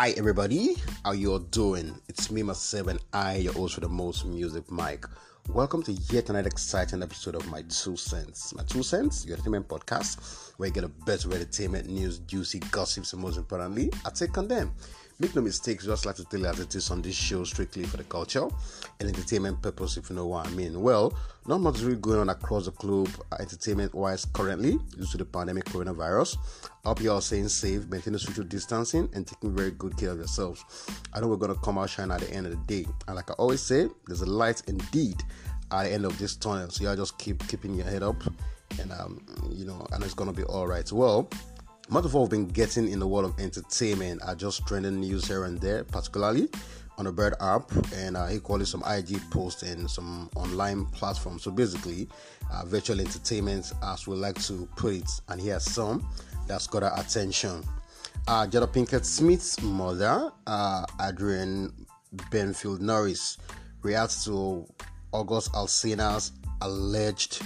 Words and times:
Hi 0.00 0.14
everybody, 0.16 0.76
how 1.04 1.12
you 1.12 1.32
all 1.32 1.40
doing? 1.40 1.94
It's 2.08 2.30
me 2.30 2.42
myself 2.42 2.86
and 2.86 2.98
I, 3.12 3.36
your 3.36 3.52
host 3.52 3.74
for 3.74 3.80
the 3.82 3.88
most 3.90 4.24
music, 4.24 4.70
Mike. 4.70 5.04
Welcome 5.50 5.82
to 5.82 5.92
yet 5.92 6.30
another 6.30 6.48
exciting 6.48 7.02
episode 7.02 7.34
of 7.34 7.46
My 7.48 7.60
Two 7.68 7.98
Cents. 7.98 8.54
My 8.54 8.62
Two 8.62 8.82
Cents, 8.82 9.26
your 9.26 9.34
entertainment 9.34 9.68
podcast, 9.68 10.54
where 10.56 10.68
you 10.68 10.72
get 10.72 10.84
a 10.84 10.88
best 10.88 11.26
of 11.26 11.34
entertainment 11.34 11.86
news, 11.86 12.20
juicy 12.20 12.60
gossips, 12.70 13.12
and 13.12 13.20
most 13.20 13.36
importantly, 13.36 13.90
I 14.06 14.08
take 14.08 14.38
on 14.38 14.48
them. 14.48 14.72
Make 15.20 15.36
no 15.36 15.42
mistakes, 15.42 15.84
just 15.84 16.06
like 16.06 16.16
to 16.16 16.24
tell 16.24 16.40
you 16.40 16.46
as 16.46 16.60
it 16.60 16.74
is 16.74 16.90
on 16.90 17.02
this 17.02 17.14
show, 17.14 17.44
strictly 17.44 17.84
for 17.84 17.98
the 17.98 18.04
culture 18.04 18.48
and 19.00 19.06
entertainment 19.06 19.60
purpose, 19.60 19.98
if 19.98 20.08
you 20.08 20.16
know 20.16 20.26
what 20.26 20.46
I 20.46 20.50
mean. 20.52 20.80
Well, 20.80 21.12
not 21.46 21.60
much 21.60 21.80
really 21.80 22.00
going 22.00 22.20
on 22.20 22.30
across 22.30 22.64
the 22.64 22.70
globe, 22.70 23.10
uh, 23.30 23.36
entertainment 23.38 23.94
wise, 23.94 24.24
currently, 24.24 24.78
due 24.96 25.04
to 25.04 25.18
the 25.18 25.26
pandemic 25.26 25.66
coronavirus. 25.66 26.38
Hope 26.86 27.02
you 27.02 27.10
all 27.12 27.20
staying 27.20 27.48
safe, 27.48 27.86
maintaining 27.88 28.18
social 28.18 28.44
distancing, 28.44 29.10
and 29.12 29.26
taking 29.26 29.54
very 29.54 29.72
good 29.72 29.94
care 29.98 30.12
of 30.12 30.16
yourselves. 30.16 30.64
I 31.12 31.20
know 31.20 31.28
we're 31.28 31.36
going 31.36 31.54
to 31.54 31.60
come 31.60 31.76
out 31.76 31.90
shine 31.90 32.10
at 32.10 32.20
the 32.20 32.32
end 32.32 32.46
of 32.46 32.52
the 32.52 32.82
day. 32.82 32.88
And 33.06 33.14
like 33.14 33.30
I 33.30 33.34
always 33.34 33.60
say, 33.60 33.88
there's 34.06 34.22
a 34.22 34.26
light 34.26 34.62
indeed 34.68 35.22
at 35.70 35.84
the 35.84 35.92
end 35.92 36.06
of 36.06 36.18
this 36.18 36.34
tunnel. 36.34 36.70
So 36.70 36.84
y'all 36.84 36.96
just 36.96 37.18
keep 37.18 37.46
keeping 37.46 37.74
your 37.74 37.86
head 37.86 38.02
up, 38.02 38.22
and 38.80 38.90
um, 38.92 39.22
you 39.50 39.66
know, 39.66 39.86
and 39.92 40.02
it's 40.02 40.14
gonna 40.14 40.32
be 40.32 40.44
all 40.44 40.66
right. 40.66 40.90
Well, 40.90 41.28
much 41.90 42.04
of 42.04 42.14
what 42.14 42.20
we've 42.20 42.30
been 42.30 42.46
getting 42.46 42.88
in 42.88 43.00
the 43.00 43.06
world 43.06 43.24
of 43.24 43.38
entertainment 43.40 44.22
are 44.24 44.36
just 44.36 44.64
trending 44.64 45.00
news 45.00 45.26
here 45.26 45.44
and 45.44 45.60
there, 45.60 45.82
particularly 45.82 46.48
on 46.98 47.04
the 47.04 47.10
Bird 47.12 47.34
app 47.40 47.68
and 47.94 48.16
uh, 48.16 48.28
equally 48.30 48.64
some 48.64 48.84
IG 48.86 49.20
posts 49.30 49.64
and 49.64 49.90
some 49.90 50.30
online 50.36 50.86
platforms. 50.86 51.42
So 51.42 51.50
basically, 51.50 52.08
uh, 52.52 52.64
virtual 52.64 53.00
entertainment, 53.00 53.72
as 53.82 54.06
we 54.06 54.14
like 54.14 54.40
to 54.42 54.68
put 54.76 54.94
it, 54.94 55.10
and 55.28 55.40
here's 55.40 55.64
some 55.64 56.06
that's 56.46 56.68
got 56.68 56.84
our 56.84 56.96
attention. 57.00 57.64
Uh, 58.28 58.46
Jada 58.46 58.68
Pinkett 58.68 59.04
Smith's 59.04 59.60
mother, 59.60 60.30
uh, 60.46 60.84
Adrienne 61.00 61.72
Banfield 62.30 62.80
Norris, 62.80 63.38
reacts 63.82 64.24
to 64.26 64.64
August 65.10 65.52
Alsina's 65.54 66.32
alleged 66.60 67.42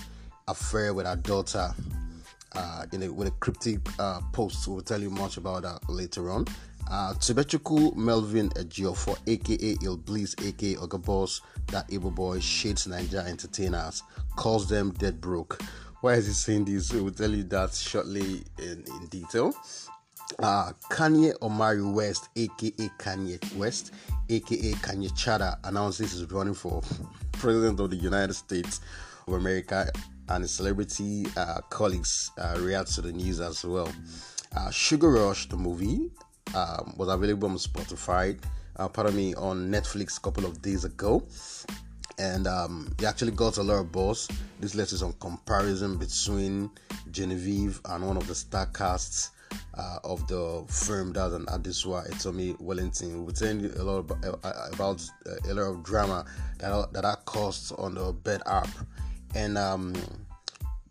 affair 0.48 0.92
with 0.92 1.06
her 1.06 1.16
daughter 1.16 1.72
uh, 2.54 2.86
in 2.92 3.02
a, 3.02 3.12
with 3.12 3.28
a 3.28 3.32
cryptic 3.32 3.78
uh, 3.98 4.20
post. 4.32 4.66
We'll 4.68 4.82
tell 4.82 5.00
you 5.00 5.10
much 5.10 5.36
about 5.36 5.62
that 5.62 5.88
later 5.88 6.30
on. 6.30 6.46
Uh, 6.90 7.14
Tobechukwu 7.14 7.96
Melvin 7.96 8.50
Ejiofor, 8.50 9.16
aka 9.26 9.74
Illbliss, 9.76 10.34
aka 10.46 10.74
Ogabos, 10.76 11.40
that 11.68 11.86
evil 11.90 12.10
boy, 12.10 12.40
shades 12.40 12.86
Niger 12.86 13.24
entertainers, 13.26 14.02
calls 14.36 14.68
them 14.68 14.90
dead 14.92 15.20
broke. 15.20 15.62
Why 16.02 16.14
is 16.14 16.26
he 16.26 16.32
saying 16.34 16.66
this? 16.66 16.92
We'll 16.92 17.10
tell 17.10 17.30
you 17.30 17.44
that 17.44 17.72
shortly 17.72 18.42
in, 18.58 18.84
in 18.86 19.06
detail. 19.08 19.54
Uh, 20.38 20.72
Kanye 20.90 21.34
Omari 21.40 21.82
West, 21.82 22.28
aka 22.36 22.70
Kanye 22.98 23.56
West, 23.56 23.92
aka 24.28 24.72
Kanye 24.72 25.10
Chada, 25.12 25.58
announces 25.64 26.12
he's 26.12 26.30
running 26.30 26.54
for 26.54 26.82
president 27.32 27.80
of 27.80 27.90
the 27.90 27.96
United 27.96 28.34
States 28.34 28.80
of 29.26 29.34
America 29.34 29.90
and 30.28 30.48
celebrity 30.48 31.26
uh, 31.36 31.60
colleagues 31.70 32.30
uh, 32.38 32.56
react 32.60 32.94
to 32.94 33.02
the 33.02 33.12
news 33.12 33.40
as 33.40 33.64
well. 33.64 33.90
Uh, 34.56 34.70
Sugar 34.70 35.10
Rush, 35.10 35.48
the 35.48 35.56
movie, 35.56 36.10
um, 36.54 36.94
was 36.96 37.08
available 37.08 37.48
on 37.48 37.56
Spotify, 37.56 38.38
uh, 38.76 38.88
pardon 38.88 39.16
me, 39.16 39.34
on 39.34 39.70
Netflix 39.70 40.18
a 40.18 40.20
couple 40.20 40.44
of 40.44 40.62
days 40.62 40.84
ago. 40.84 41.22
And 42.18 42.46
um, 42.46 42.94
he 43.00 43.06
actually 43.06 43.32
got 43.32 43.56
a 43.58 43.62
lot 43.62 43.80
of 43.80 43.90
buzz. 43.90 44.28
This 44.60 44.76
led 44.76 44.86
to 44.88 44.96
some 44.96 45.14
comparison 45.14 45.96
between 45.98 46.70
Genevieve 47.10 47.80
and 47.86 48.06
one 48.06 48.16
of 48.16 48.28
the 48.28 48.34
star 48.36 48.66
casts 48.66 49.30
uh, 49.76 49.98
of 50.04 50.26
the 50.28 50.64
firm 50.68 51.12
that 51.14 51.32
an 51.32 51.46
Adesua 51.46 52.08
Etomi 52.10 52.58
Wellington. 52.60 53.24
We're 53.24 53.32
telling 53.32 53.60
you 53.60 53.72
a 53.76 53.82
lot 53.82 53.98
about, 53.98 54.24
uh, 54.44 54.68
about 54.72 55.04
uh, 55.26 55.50
a 55.50 55.54
lot 55.54 55.70
of 55.70 55.82
drama 55.82 56.24
that 56.58 56.92
that 56.92 57.04
are 57.04 57.16
caused 57.24 57.72
on 57.78 57.94
the 57.94 58.12
bed 58.12 58.42
app 58.46 58.68
and 59.34 59.58
um, 59.58 59.94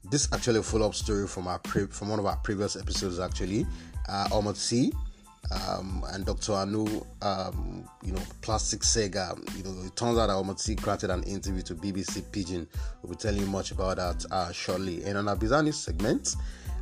this 0.10 0.28
actually 0.34 0.60
a 0.60 0.64
follow-up 0.64 0.94
story 0.94 1.28
from 1.28 1.48
our 1.48 1.60
pre- 1.60 1.88
from 1.88 2.10
one 2.10 2.20
of 2.20 2.26
our 2.26 2.36
previous 2.38 2.76
episodes 2.76 3.20
actually 3.20 3.66
uh, 4.10 4.28
Omoti 4.32 4.94
um, 5.52 6.04
and 6.12 6.26
Dr. 6.26 6.54
Anu 6.54 6.86
um, 7.22 7.88
you 8.04 8.12
know 8.14 8.22
plastic 8.42 8.82
Sega 8.82 9.38
you 9.58 9.64
know 9.64 9.86
it 9.86 9.96
turns 9.96 10.18
out 10.18 10.28
that 10.28 10.34
Omoti 10.34 10.80
granted 10.82 11.10
an 11.10 11.24
interview 11.24 11.62
to 11.64 11.76
BBC 11.76 12.22
Pidgin. 12.32 12.68
We'll 13.02 13.14
be 13.14 13.18
telling 13.18 13.42
you 13.42 13.48
much 13.48 13.72
about 13.72 13.98
that 13.98 14.26
uh, 14.32 14.52
shortly. 14.52 15.04
And 15.04 15.18
on 15.18 15.28
our 15.28 15.36
bizarre 15.36 15.64
news 15.64 15.78
segment 15.78 16.36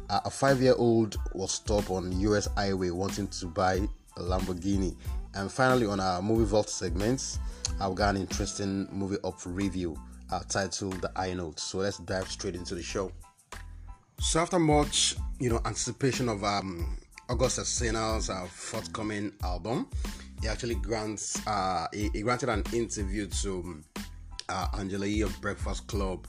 uh, 0.10 0.20
a 0.26 0.30
five-year-old 0.30 1.18
was 1.34 1.52
stopped 1.52 1.90
on 1.90 2.12
US 2.20 2.48
highway 2.58 2.90
wanting 2.90 3.28
to 3.28 3.46
buy 3.46 3.76
a 4.18 4.22
Lamborghini. 4.22 4.96
And 5.36 5.52
finally 5.52 5.86
on 5.86 6.00
our 6.00 6.22
movie 6.22 6.46
vault 6.46 6.70
segments 6.70 7.40
I've 7.80 7.96
got 7.96 8.16
an 8.16 8.22
interesting 8.22 8.88
movie 8.92 9.18
up 9.24 9.40
review 9.46 9.98
uh, 10.32 10.42
titled 10.48 11.02
The 11.02 11.12
High 11.16 11.34
Note. 11.34 11.60
So 11.60 11.80
let's 11.80 11.98
dive 11.98 12.30
straight 12.30 12.56
into 12.56 12.76
the 12.76 12.84
show. 12.84 13.12
So 14.20 14.40
after 14.40 14.60
much, 14.60 15.16
you 15.40 15.50
know, 15.50 15.62
anticipation 15.66 16.30
of 16.30 16.44
um, 16.44 16.98
August 17.30 17.82
uh, 17.82 18.46
forthcoming 18.46 19.34
album, 19.44 19.88
he 20.42 20.48
actually 20.48 20.76
grants 20.76 21.46
uh, 21.48 21.88
he, 21.94 22.10
he 22.14 22.22
granted 22.22 22.50
an 22.50 22.64
interview 22.74 23.28
to 23.28 23.84
uh, 24.50 24.68
Angela 24.78 25.06
Yee 25.06 25.22
of 25.22 25.40
Breakfast 25.42 25.88
Club. 25.88 26.28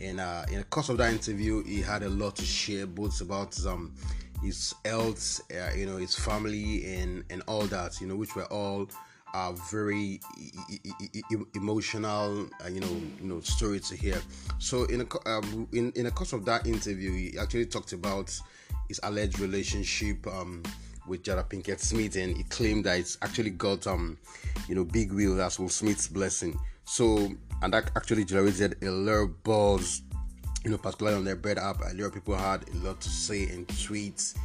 And 0.00 0.20
uh, 0.20 0.44
in 0.50 0.58
the 0.58 0.64
course 0.64 0.88
of 0.88 0.98
that 0.98 1.12
interview, 1.12 1.64
he 1.64 1.80
had 1.80 2.02
a 2.02 2.08
lot 2.08 2.36
to 2.36 2.44
share, 2.44 2.86
both 2.86 3.20
about 3.20 3.58
um, 3.66 3.94
his 4.42 4.74
health, 4.84 5.40
uh, 5.52 5.74
you 5.74 5.86
know, 5.86 5.96
his 5.96 6.14
family, 6.14 6.84
and 6.94 7.24
and 7.30 7.42
all 7.46 7.62
that, 7.62 8.00
you 8.00 8.06
know, 8.06 8.16
which 8.16 8.34
were 8.36 8.46
all 8.46 8.88
are 9.34 9.52
very 9.70 10.20
emotional, 11.54 12.48
uh, 12.64 12.68
you 12.68 12.80
know, 12.80 13.00
you 13.20 13.28
know, 13.28 13.40
story 13.40 13.80
to 13.80 13.96
hear. 13.96 14.20
So 14.58 14.84
in 14.84 15.02
a 15.02 15.28
um, 15.28 15.68
in 15.72 15.92
in 15.92 16.04
the 16.04 16.10
course 16.10 16.32
of 16.32 16.44
that 16.46 16.66
interview, 16.66 17.12
he 17.12 17.38
actually 17.38 17.66
talked 17.66 17.92
about 17.92 18.38
his 18.88 19.00
alleged 19.02 19.38
relationship 19.38 20.26
um, 20.26 20.62
with 21.06 21.22
Jada 21.22 21.48
Pinkett 21.48 21.80
Smith, 21.80 22.16
and 22.16 22.36
he 22.36 22.44
claimed 22.44 22.84
that 22.84 22.98
it's 22.98 23.18
actually 23.22 23.50
got 23.50 23.86
um, 23.86 24.18
you 24.68 24.74
know, 24.74 24.84
big 24.84 25.12
wheel 25.12 25.40
as 25.40 25.58
Will 25.58 25.68
Smith's 25.68 26.08
blessing. 26.08 26.58
So 26.84 27.30
and 27.62 27.72
that 27.72 27.90
actually 27.96 28.24
generated 28.24 28.76
a 28.82 28.90
lot 28.90 29.12
of 29.12 29.42
buzz, 29.44 30.02
you 30.64 30.70
know, 30.70 30.78
particularly 30.78 31.16
on 31.16 31.24
their 31.24 31.36
Bird 31.36 31.58
app. 31.58 31.80
A 31.80 31.94
lot 31.94 32.06
of 32.06 32.14
people 32.14 32.36
had 32.36 32.68
a 32.68 32.76
lot 32.78 33.00
to 33.00 33.08
say 33.08 33.44
in 33.44 33.66
tweets 33.66 34.36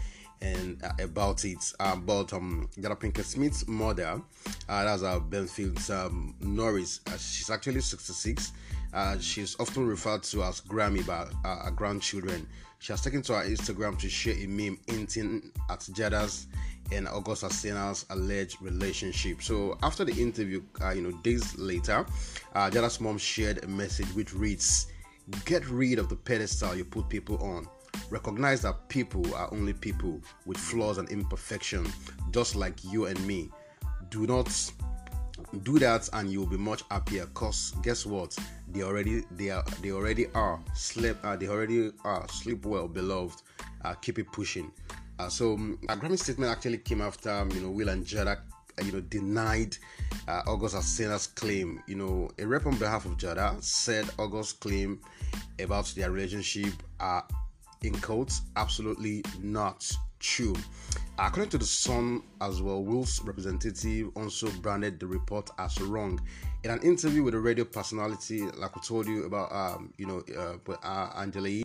and 0.42 0.82
uh, 0.84 0.92
about 1.00 1.44
it 1.46 1.74
about 1.80 2.34
um 2.34 2.70
Pinkett 2.78 3.26
Smith's 3.26 3.68
mother 3.68 4.22
uh, 4.70 4.84
that's 4.84 5.04
uh, 5.04 5.20
Banfield 5.20 5.80
um, 5.90 6.36
Norris 6.40 7.02
uh, 7.08 7.18
she's 7.18 7.50
actually 7.50 7.82
66 7.82 8.52
uh, 8.94 9.18
she's 9.20 9.56
often 9.60 9.86
referred 9.88 10.24
to 10.24 10.44
as 10.44 10.62
Grammy 10.62 11.06
by 11.06 11.28
uh, 11.44 11.66
her 11.66 11.72
grandchildren 11.72 12.48
she 12.80 12.94
has 12.94 13.02
taken 13.02 13.22
to 13.24 13.34
her 13.34 13.44
Instagram 13.44 13.98
to 14.00 14.10
share 14.10 14.36
a 14.36 14.46
meme 14.48 14.78
hinting 14.88 15.52
at 15.70 15.80
Jada's 15.80 16.48
and 16.92 17.08
August 17.08 17.44
Alsina's 17.44 18.06
alleged 18.10 18.62
relationship. 18.62 19.42
So 19.42 19.78
after 19.84 20.06
the 20.06 20.14
interview, 20.22 20.62
uh, 20.82 20.92
you 20.92 21.02
know, 21.02 21.12
days 21.24 21.58
later, 21.58 22.06
uh, 22.56 22.70
Jada's 22.70 23.02
mom 23.02 23.18
shared 23.18 23.64
a 23.64 23.68
message 23.68 24.08
which 24.14 24.34
reads, 24.34 24.88
"Get 25.46 25.68
rid 25.70 26.00
of 26.00 26.10
the 26.10 26.16
pedestal 26.16 26.76
you 26.76 26.86
put 26.86 27.10
people 27.10 27.38
on. 27.44 27.68
Recognize 28.10 28.62
that 28.62 28.88
people 28.90 29.34
are 29.36 29.50
only 29.54 29.74
people 29.74 30.22
with 30.46 30.58
flaws 30.58 30.98
and 30.98 31.10
imperfection, 31.10 31.86
just 32.32 32.56
like 32.56 32.84
you 32.84 33.06
and 33.06 33.28
me. 33.28 33.50
Do 34.10 34.26
not 34.26 34.50
do 35.64 35.80
that 35.80 36.10
and 36.14 36.32
you'll 36.32 36.46
be 36.46 36.58
much 36.58 36.84
happier 36.90 37.26
cause 37.34 37.74
guess 37.84 38.06
what? 38.06 38.36
They 38.72 38.84
already 38.84 39.24
they 39.32 39.50
are 39.50 39.64
they 39.82 39.92
already 39.92 40.28
are 40.34 40.60
sleep 40.74 41.18
uh, 41.24 41.36
they 41.36 41.48
already 41.48 41.92
are 42.04 42.28
sleep 42.30 42.66
well 42.66 42.88
beloved 42.88 43.42
uh, 43.86 43.94
keep 43.96 44.20
it 44.20 44.32
pushing. 44.32 44.72
Uh, 45.20 45.30
so 45.30 45.54
um, 45.54 45.80
a 45.90 45.96
Grammy 45.96 46.20
statement 46.20 46.52
actually 46.52 46.78
came 46.78 47.02
after 47.02 47.32
um, 47.32 47.50
you 47.52 47.62
know 47.62 47.70
Will 47.70 47.90
and 47.90 48.06
Jada 48.06 48.38
uh, 48.38 48.84
you 48.84 48.92
know 48.92 49.02
denied 49.02 49.78
uh, 50.28 50.42
August 50.48 50.76
Alsina's 50.76 51.28
claim. 51.28 51.82
You 51.88 51.96
know 51.96 52.30
a 52.40 52.46
rep 52.46 52.66
on 52.66 52.78
behalf 52.78 53.06
of 53.06 53.18
Jada 53.18 53.62
said 53.64 54.10
August's 54.18 54.54
claim 54.54 55.00
about 55.60 55.86
their 55.96 56.12
relationship 56.12 56.74
are 57.00 57.26
in 57.84 57.94
quotes, 58.00 58.42
absolutely 58.56 59.24
not 59.42 59.90
true. 60.20 60.56
According 61.20 61.50
to 61.52 61.58
the 61.58 61.66
Sun 61.66 62.22
as 62.42 62.62
well, 62.62 62.84
Will's 62.84 63.22
representative 63.24 64.10
also 64.16 64.50
branded 64.62 65.00
the 65.00 65.08
report 65.08 65.50
as 65.58 65.80
wrong. 65.82 66.20
In 66.64 66.72
an 66.72 66.82
interview 66.82 67.24
with 67.24 67.34
a 67.34 67.40
radio 67.40 67.66
personality, 67.66 68.42
like 68.42 68.76
we 68.76 68.82
told 68.82 69.08
you 69.08 69.26
about, 69.26 69.52
um, 69.52 69.94
you 69.98 70.06
know, 70.06 70.24
uh, 70.38 70.58
with 70.66 70.78
uh, 70.84 71.10
Angela 71.18 71.64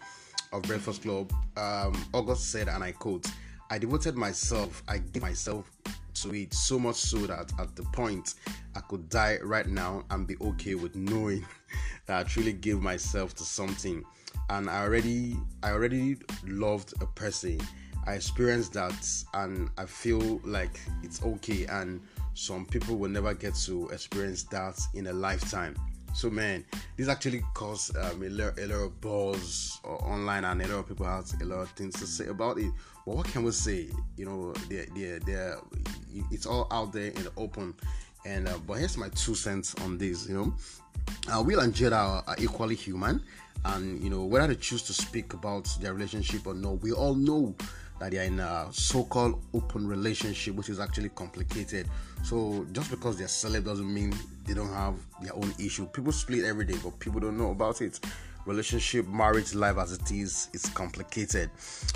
of 0.53 0.63
Breakfast 0.63 1.03
Club, 1.03 1.33
um, 1.57 1.93
August 2.13 2.51
said, 2.51 2.69
and 2.69 2.83
I 2.83 2.93
quote, 2.93 3.27
I 3.71 3.79
devoted 3.79 4.17
myself, 4.17 4.83
I 4.89 4.99
gave 4.99 5.23
myself 5.23 5.71
to 6.15 6.35
it 6.35 6.53
so 6.55 6.79
much 6.79 6.97
so 6.97 7.19
that 7.27 7.53
at 7.59 7.75
the 7.75 7.83
point 7.85 8.35
I 8.75 8.81
could 8.81 9.09
die 9.09 9.39
right 9.43 9.67
now 9.67 10.05
and 10.11 10.27
be 10.27 10.37
okay 10.41 10.75
with 10.75 10.95
knowing 10.95 11.45
that 12.07 12.21
I 12.21 12.29
truly 12.29 12.53
gave 12.53 12.81
myself 12.81 13.35
to 13.37 13.45
something 13.45 14.05
and 14.53 14.71
I 14.71 14.83
already 14.83 15.37
I 15.63 15.71
already 15.71 16.17
loved 16.47 16.95
a 17.03 17.07
person 17.07 17.61
I 18.07 18.15
experienced 18.15 18.73
that, 18.73 19.25
and 19.35 19.71
I 19.79 19.85
feel 19.85 20.41
like 20.45 20.81
it's 21.03 21.23
okay. 21.23 21.67
And 21.67 22.01
some 22.35 22.67
people 22.67 22.97
will 22.97 23.11
never 23.11 23.33
get 23.35 23.55
to 23.67 23.89
experience 23.91 24.43
that 24.45 24.81
in 24.95 25.07
a 25.07 25.13
lifetime. 25.13 25.77
So 26.15 26.29
man, 26.29 26.65
this 26.97 27.09
actually 27.09 27.43
caused 27.55 27.97
um, 27.97 28.23
a, 28.23 28.29
lot, 28.29 28.59
a 28.59 28.67
lot 28.67 28.85
of 28.85 29.01
buzz 29.01 29.81
online, 29.85 30.45
and 30.45 30.61
a 30.63 30.69
lot 30.69 30.81
of 30.81 30.89
people 30.89 31.07
have 31.07 31.33
a 31.41 31.45
lot 31.45 31.61
of 31.61 31.71
things 31.71 31.95
to 32.01 32.07
say 32.07 32.27
about 32.27 32.59
it. 32.59 32.73
But 33.07 33.17
what 33.17 33.27
can 33.27 33.45
we 33.45 33.53
say? 33.53 33.89
You 34.17 34.27
know, 34.27 34.53
they're, 34.69 34.87
they're, 34.95 35.19
they're, 35.21 35.59
it's 36.31 36.47
all 36.47 36.67
out 36.71 36.93
there 36.93 37.13
in 37.13 37.25
the 37.25 37.33
open. 37.37 37.75
And 38.25 38.49
uh, 38.49 38.59
but 38.67 38.75
here's 38.75 38.97
my 38.97 39.09
two 39.11 39.35
cents 39.35 39.75
on 39.83 39.97
this. 39.99 40.29
You 40.29 40.35
know, 40.35 40.55
uh, 41.33 41.43
Will 41.43 41.61
and 41.61 41.75
Jada 41.75 41.93
are, 41.93 42.25
are 42.27 42.37
equally 42.39 42.75
human, 42.75 43.23
and 43.65 44.03
you 44.03 44.11
know 44.11 44.25
whether 44.25 44.49
they 44.49 44.57
choose 44.57 44.83
to 44.83 44.93
speak 44.93 45.35
about 45.35 45.69
their 45.81 45.95
relationship 45.95 46.47
or 46.47 46.55
not, 46.55 46.81
we 46.83 46.93
all 46.93 47.15
know 47.15 47.55
that 48.01 48.11
they 48.11 48.19
are 48.19 48.25
in 48.25 48.41
a 48.41 48.67
so-called 48.73 49.41
open 49.55 49.87
relationship, 49.87 50.55
which 50.57 50.69
is 50.69 50.81
actually 50.81 51.11
complicated. 51.11 51.89
So 52.25 52.67
just 52.73 52.91
because 52.91 53.17
they're 53.17 53.29
celeb 53.29 53.65
doesn't 53.65 53.93
mean 53.93 54.13
they 54.45 54.55
don't 54.55 54.73
have 54.73 54.95
their 55.21 55.35
own 55.35 55.55
issue. 55.59 55.87
People 55.87 56.11
split 56.13 56.45
every 56.45 56.65
day, 56.65 56.77
but 56.83 56.99
people 56.99 57.21
don't 57.21 57.39
know 57.39 57.51
about 57.51 57.81
it. 57.81 58.01
Relationship, 58.45 59.07
marriage, 59.07 59.55
life 59.55 59.79
as 59.79 59.93
it 59.93 60.11
is, 60.11 60.49
it's 60.53 60.69
complicated. 60.71 61.49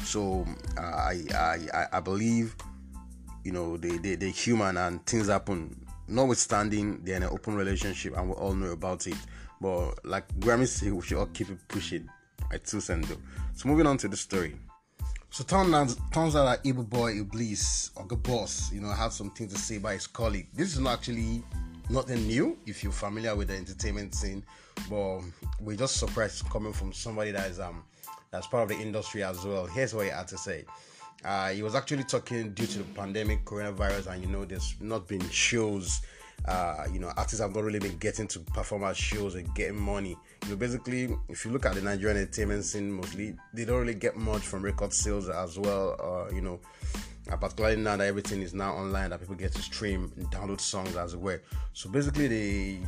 So 0.04 0.46
uh, 0.78 0.80
I, 0.80 1.22
I 1.34 1.86
I 1.94 2.00
believe 2.00 2.54
you 3.42 3.50
know 3.50 3.76
they, 3.76 3.96
they 3.98 4.14
they're 4.14 4.28
human 4.28 4.76
and 4.76 5.04
things 5.06 5.26
happen. 5.28 5.85
Notwithstanding, 6.08 7.00
they're 7.02 7.16
in 7.16 7.22
an 7.24 7.30
open 7.30 7.56
relationship 7.56 8.16
and 8.16 8.28
we 8.28 8.34
all 8.34 8.54
know 8.54 8.72
about 8.72 9.06
it. 9.06 9.16
But 9.60 10.04
like 10.04 10.28
Grammy 10.38 10.66
said, 10.66 10.92
we 10.92 11.02
should 11.02 11.18
all 11.18 11.26
keep 11.26 11.50
it 11.50 11.58
pushing. 11.68 12.08
I 12.50 12.58
too 12.58 12.80
cent 12.80 13.08
though. 13.08 13.16
So 13.54 13.68
moving 13.68 13.86
on 13.86 13.96
to 13.98 14.08
the 14.08 14.16
story. 14.16 14.56
So 15.30 15.44
turns 15.44 15.74
out, 15.74 16.12
turns 16.12 16.36
out 16.36 16.44
that 16.44 16.60
Evil 16.64 16.84
Boy 16.84 17.14
Illbliss 17.14 17.90
or 17.96 18.06
the 18.06 18.16
boss, 18.16 18.72
you 18.72 18.80
know, 18.80 18.90
had 18.90 19.12
something 19.12 19.48
to 19.48 19.58
say 19.58 19.78
by 19.78 19.94
his 19.94 20.06
colleague. 20.06 20.48
This 20.54 20.74
is 20.74 20.78
not 20.78 20.94
actually 20.94 21.42
nothing 21.90 22.26
new 22.26 22.58
if 22.66 22.82
you're 22.82 22.92
familiar 22.92 23.34
with 23.34 23.48
the 23.48 23.56
entertainment 23.56 24.14
scene, 24.14 24.44
but 24.88 25.20
we're 25.60 25.76
just 25.76 25.96
surprised 25.96 26.48
coming 26.50 26.72
from 26.72 26.92
somebody 26.92 27.32
that 27.32 27.50
is 27.50 27.60
um 27.60 27.82
that's 28.30 28.46
part 28.46 28.70
of 28.70 28.76
the 28.76 28.82
industry 28.82 29.22
as 29.22 29.44
well. 29.44 29.66
Here's 29.66 29.94
what 29.94 30.04
he 30.04 30.10
had 30.10 30.28
to 30.28 30.38
say. 30.38 30.64
Uh, 31.26 31.50
he 31.50 31.62
was 31.62 31.74
actually 31.74 32.04
talking 32.04 32.52
due 32.52 32.66
to 32.66 32.78
the 32.78 32.84
pandemic, 32.94 33.44
coronavirus, 33.44 34.12
and 34.12 34.22
you 34.22 34.28
know, 34.28 34.44
there's 34.44 34.76
not 34.80 35.08
been 35.08 35.28
shows 35.30 36.00
uh, 36.44 36.84
you 36.92 37.00
know, 37.00 37.12
artists 37.16 37.40
have 37.40 37.54
not 37.54 37.64
really 37.64 37.78
been 37.78 37.96
getting 37.98 38.28
to 38.28 38.38
perform 38.38 38.84
at 38.84 38.96
shows 38.96 39.34
and 39.34 39.52
getting 39.54 39.80
money. 39.80 40.16
You 40.44 40.50
know, 40.50 40.56
basically, 40.56 41.08
if 41.28 41.44
you 41.44 41.50
look 41.50 41.66
at 41.66 41.74
the 41.74 41.82
Nigerian 41.82 42.18
entertainment 42.18 42.64
scene, 42.64 42.92
mostly 42.92 43.34
they 43.52 43.64
don't 43.64 43.80
really 43.80 43.94
get 43.94 44.16
much 44.16 44.42
from 44.42 44.62
record 44.62 44.92
sales 44.92 45.28
as 45.28 45.58
well. 45.58 45.96
Uh, 46.00 46.32
you 46.32 46.40
know, 46.40 46.60
uh, 47.32 47.36
particularly 47.36 47.76
now 47.76 47.96
that 47.96 48.06
everything 48.06 48.42
is 48.42 48.54
now 48.54 48.74
online, 48.74 49.10
that 49.10 49.18
people 49.18 49.34
get 49.34 49.52
to 49.52 49.62
stream 49.62 50.12
and 50.16 50.26
download 50.30 50.60
songs 50.60 50.94
as 50.96 51.16
well. 51.16 51.38
So 51.72 51.90
basically, 51.90 52.28
they 52.28 52.78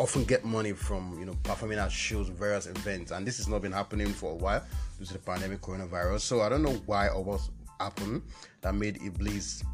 often 0.00 0.24
get 0.24 0.44
money 0.44 0.72
from 0.72 1.16
you 1.16 1.26
know 1.26 1.36
performing 1.44 1.78
at 1.78 1.92
shows, 1.92 2.28
various 2.28 2.66
events, 2.66 3.12
and 3.12 3.24
this 3.24 3.36
has 3.36 3.46
not 3.46 3.62
been 3.62 3.72
happening 3.72 4.08
for 4.08 4.32
a 4.32 4.36
while 4.36 4.64
due 4.98 5.04
to 5.04 5.12
the 5.12 5.18
pandemic, 5.20 5.60
coronavirus. 5.60 6.20
So 6.20 6.40
I 6.40 6.48
don't 6.48 6.62
know 6.62 6.82
why 6.86 7.08
or 7.08 7.22
what 7.22 7.42
happened 7.80 8.22
that 8.60 8.74
made 8.74 8.98
Illbliss 9.00 9.64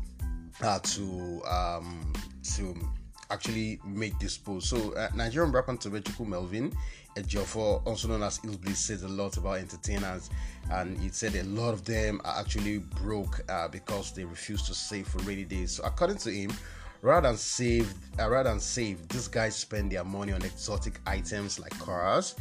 uh, 0.62 0.78
to 0.78 1.42
um, 1.48 2.12
to 2.56 2.74
actually 3.30 3.80
made 3.84 4.18
this 4.20 4.36
post. 4.36 4.68
So, 4.68 4.92
uh, 4.94 5.08
Nigerian 5.14 5.52
rapper 5.52 5.72
Tobechukwu 5.74 6.26
Melvin 6.26 6.72
Ejiofor, 7.16 7.84
also 7.86 8.08
known 8.08 8.22
as 8.22 8.38
Illbliss, 8.40 8.76
says 8.76 9.02
a 9.02 9.08
lot 9.08 9.36
about 9.36 9.58
entertainers, 9.58 10.30
and 10.70 10.98
he 10.98 11.08
said 11.08 11.34
a 11.34 11.44
lot 11.44 11.72
of 11.72 11.84
them 11.84 12.20
are 12.24 12.40
actually 12.40 12.78
broke 12.78 13.40
uh, 13.48 13.68
because 13.68 14.12
they 14.12 14.24
refuse 14.24 14.62
to 14.62 14.74
save 14.74 15.06
for 15.08 15.18
rainy 15.18 15.44
days. 15.44 15.72
So, 15.72 15.84
according 15.84 16.18
to 16.18 16.30
him, 16.30 16.52
rather 17.02 17.28
than 17.28 17.36
save, 17.36 17.92
uh, 18.18 18.28
rather 18.28 18.50
than 18.50 18.60
save, 18.60 19.06
these 19.08 19.28
guys 19.28 19.56
spend 19.56 19.92
their 19.92 20.04
money 20.04 20.32
on 20.32 20.42
exotic 20.42 21.00
items 21.06 21.58
like 21.58 21.76
cars, 21.78 22.34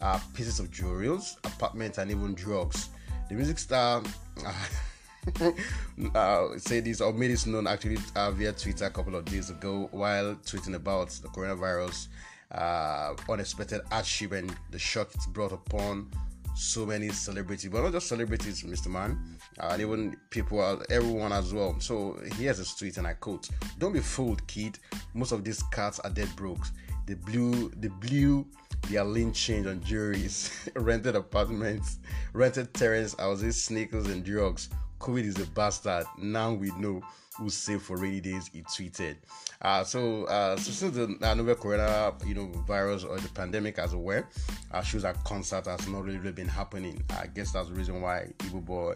uh, 0.00 0.18
pieces 0.34 0.60
of 0.60 0.70
jewelry, 0.70 1.08
apartments, 1.44 1.98
and 1.98 2.10
even 2.10 2.34
drugs. 2.34 2.90
The 3.28 3.34
music 3.34 3.58
star. 3.58 4.02
uh, 6.14 6.48
say 6.58 6.80
this 6.80 7.00
or 7.00 7.12
made 7.12 7.30
this 7.30 7.46
known 7.46 7.66
actually 7.66 7.98
uh, 8.16 8.30
via 8.32 8.52
Twitter 8.52 8.86
a 8.86 8.90
couple 8.90 9.14
of 9.14 9.24
days 9.24 9.50
ago 9.50 9.88
while 9.92 10.34
tweeting 10.36 10.74
about 10.74 11.10
the 11.10 11.28
coronavirus 11.28 12.08
uh, 12.50 13.14
unexpected 13.28 13.80
hardship 13.90 14.32
and 14.32 14.54
the 14.70 14.78
shock 14.78 15.08
it's 15.14 15.26
brought 15.26 15.52
upon 15.52 16.10
so 16.54 16.84
many 16.84 17.08
celebrities, 17.08 17.70
but 17.70 17.82
not 17.82 17.92
just 17.92 18.08
celebrities, 18.08 18.62
Mr. 18.62 18.88
Man, 18.88 19.38
uh, 19.58 19.76
even 19.80 20.16
people, 20.30 20.82
everyone 20.90 21.32
as 21.32 21.52
well. 21.54 21.78
So 21.80 22.18
here's 22.36 22.58
a 22.58 22.78
tweet, 22.78 22.98
and 22.98 23.06
I 23.06 23.14
quote: 23.14 23.48
"Don't 23.78 23.92
be 23.92 24.00
fooled, 24.00 24.46
kid. 24.46 24.78
Most 25.14 25.32
of 25.32 25.44
these 25.44 25.62
cats 25.72 25.98
are 26.00 26.10
dead 26.10 26.28
broke. 26.36 26.66
The 27.06 27.16
blue, 27.16 27.70
they 27.76 27.88
blew 27.88 28.46
their 28.88 29.04
lean 29.04 29.32
change 29.32 29.66
on 29.66 29.82
juries, 29.82 30.68
rented 30.74 31.16
apartments, 31.16 31.98
rented 32.32 32.74
terrace 32.74 33.14
houses, 33.18 33.62
sneakers, 33.62 34.06
and 34.06 34.24
drugs. 34.24 34.68
COVID 35.02 35.24
is 35.24 35.40
a 35.40 35.46
bastard. 35.46 36.06
Now 36.16 36.52
we 36.52 36.70
know 36.78 37.02
who's 37.36 37.54
safe 37.54 37.82
for 37.82 37.96
rainy 37.96 38.20
days. 38.20 38.48
He 38.52 38.62
tweeted. 38.62 39.16
Uh, 39.60 39.82
so, 39.82 40.26
uh, 40.26 40.56
so 40.56 40.70
since 40.70 40.94
the 40.94 41.18
uh, 41.28 41.34
novel 41.34 41.56
corona, 41.56 42.14
you 42.24 42.34
know, 42.34 42.46
virus 42.68 43.02
or 43.02 43.18
the 43.18 43.28
pandemic, 43.30 43.80
as 43.80 43.96
well, 43.96 44.22
uh, 44.70 44.80
shows 44.82 45.04
at 45.04 45.22
concert 45.24 45.66
has 45.66 45.88
not 45.88 46.04
really, 46.04 46.18
really 46.18 46.30
been 46.30 46.46
happening. 46.46 47.02
I 47.18 47.26
guess 47.26 47.50
that's 47.50 47.68
the 47.68 47.74
reason 47.74 48.00
why 48.00 48.28
Evil 48.44 48.60
Boy 48.60 48.94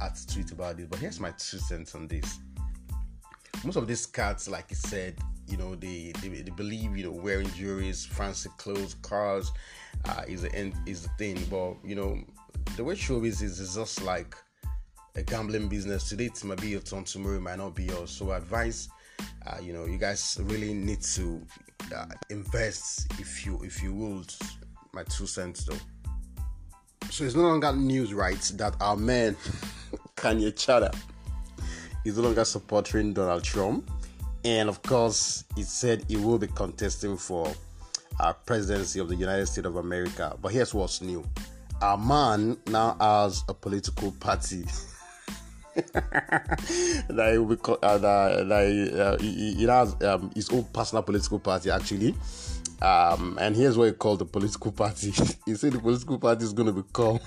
had 0.00 0.14
to 0.14 0.26
tweet 0.32 0.52
about 0.52 0.76
this. 0.76 0.86
But 0.86 1.00
here's 1.00 1.18
my 1.18 1.32
two 1.32 1.58
cents 1.58 1.96
on 1.96 2.06
this. 2.06 2.38
Most 3.64 3.76
of 3.76 3.88
these 3.88 4.06
cats, 4.06 4.48
like 4.48 4.66
I 4.70 4.74
said, 4.74 5.18
you 5.48 5.56
know, 5.56 5.74
they, 5.74 6.12
they, 6.22 6.28
they 6.28 6.50
believe 6.50 6.96
you 6.96 7.04
know 7.04 7.10
wearing 7.10 7.48
jewelries, 7.48 8.06
fancy 8.06 8.48
clothes, 8.58 8.94
cars 9.02 9.50
uh, 10.04 10.22
is 10.28 10.42
the 10.42 10.54
end 10.54 10.74
is 10.86 11.02
the 11.02 11.08
thing. 11.18 11.44
But 11.50 11.74
you 11.84 11.96
know, 11.96 12.22
the 12.76 12.84
way 12.84 12.94
showbiz 12.94 13.42
is 13.42 13.58
is 13.58 13.74
just 13.74 14.02
like 14.02 14.36
a 15.16 15.22
gambling 15.22 15.68
business. 15.68 16.08
Today 16.08 16.26
it 16.26 16.44
might 16.44 16.60
be 16.60 16.68
your 16.68 16.80
turn, 16.80 17.04
tomorrow 17.04 17.36
it 17.36 17.40
might 17.40 17.58
not 17.58 17.74
be 17.74 17.84
yours. 17.84 18.10
So 18.10 18.32
advice, 18.32 18.88
uh, 19.46 19.58
you 19.62 19.72
know, 19.72 19.84
you 19.86 19.96
guys 19.98 20.38
really 20.42 20.74
need 20.74 21.02
to 21.02 21.40
uh, 21.94 22.06
invest 22.30 23.12
if 23.20 23.46
you 23.46 23.60
if 23.62 23.82
you 23.82 23.94
would. 23.94 24.32
My 24.92 25.04
two 25.04 25.26
cents 25.26 25.64
though. 25.64 25.78
So 27.10 27.24
it's 27.24 27.34
no 27.34 27.42
longer 27.42 27.72
news, 27.72 28.12
right, 28.12 28.40
that 28.56 28.74
our 28.80 28.96
man 28.96 29.36
Kanye 30.16 30.52
Chada 30.52 30.94
is 32.04 32.16
no 32.16 32.24
longer 32.24 32.44
supporting 32.44 33.12
Donald 33.12 33.44
Trump, 33.44 33.88
and 34.44 34.68
of 34.68 34.82
course, 34.82 35.44
he 35.54 35.62
said 35.62 36.04
he 36.08 36.16
will 36.16 36.38
be 36.38 36.48
contesting 36.48 37.16
for 37.16 37.52
our 38.18 38.34
presidency 38.34 38.98
of 38.98 39.08
the 39.08 39.16
United 39.16 39.46
States 39.46 39.66
of 39.66 39.76
America. 39.76 40.36
But 40.42 40.52
here's 40.52 40.74
what's 40.74 41.02
new: 41.02 41.24
our 41.80 41.98
man 41.98 42.56
now 42.66 42.96
has 43.00 43.44
a 43.48 43.54
political 43.54 44.10
party. 44.12 44.64
that 45.74 47.34
will 47.36 47.46
be, 47.46 47.56
uh, 47.82 47.98
that, 47.98 48.48
that 48.48 49.00
uh, 49.00 49.18
he, 49.18 49.54
he, 49.54 49.64
has 49.64 49.96
um, 50.02 50.30
his 50.34 50.48
own 50.50 50.64
personal 50.64 51.02
political 51.02 51.38
party 51.38 51.70
actually. 51.70 52.14
Um, 52.80 53.38
and 53.40 53.56
here's 53.56 53.78
what 53.78 53.86
he 53.86 53.92
called 53.92 54.18
the 54.20 54.26
political 54.26 54.72
party. 54.72 55.10
he 55.46 55.54
said 55.54 55.72
the 55.72 55.78
political 55.78 56.18
party 56.18 56.44
is 56.44 56.52
going 56.52 56.66
to 56.66 56.72
be 56.72 56.82
called 56.92 57.20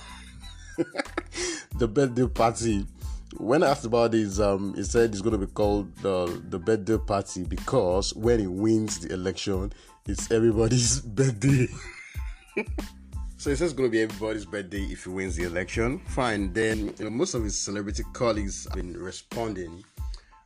the 1.77 1.88
birthday 1.88 2.27
party. 2.27 2.86
When 3.38 3.63
I 3.63 3.70
asked 3.70 3.86
about 3.86 4.12
this, 4.12 4.39
um, 4.39 4.74
he 4.75 4.84
said 4.84 5.12
it's 5.12 5.22
going 5.22 5.39
to 5.39 5.46
be 5.46 5.51
called 5.51 5.96
the 5.98 6.42
the 6.50 6.58
birthday 6.58 6.98
party 6.98 7.44
because 7.44 8.16
when 8.16 8.39
he 8.39 8.48
wins 8.48 9.00
the 9.00 9.13
election, 9.13 9.74
it's 10.08 10.32
everybody's 10.32 11.00
birthday. 11.18 11.68
So 13.39 13.51
it's 13.51 13.60
just 13.60 13.75
going 13.75 13.88
to 13.88 13.91
be 13.91 14.01
everybody's 14.01 14.46
birthday 14.46 14.82
if 14.82 15.03
he 15.03 15.12
wins 15.12 15.36
the 15.36 15.44
election. 15.44 16.00
Fine. 16.00 16.53
Then 16.53 16.91
you 16.98 17.06
know, 17.06 17.12
most 17.12 17.36
of 17.36 17.44
his 17.44 17.56
celebrity 17.58 18.03
colleagues 18.12 18.63
have 18.65 18.74
been 18.74 18.98
responding, 18.98 19.84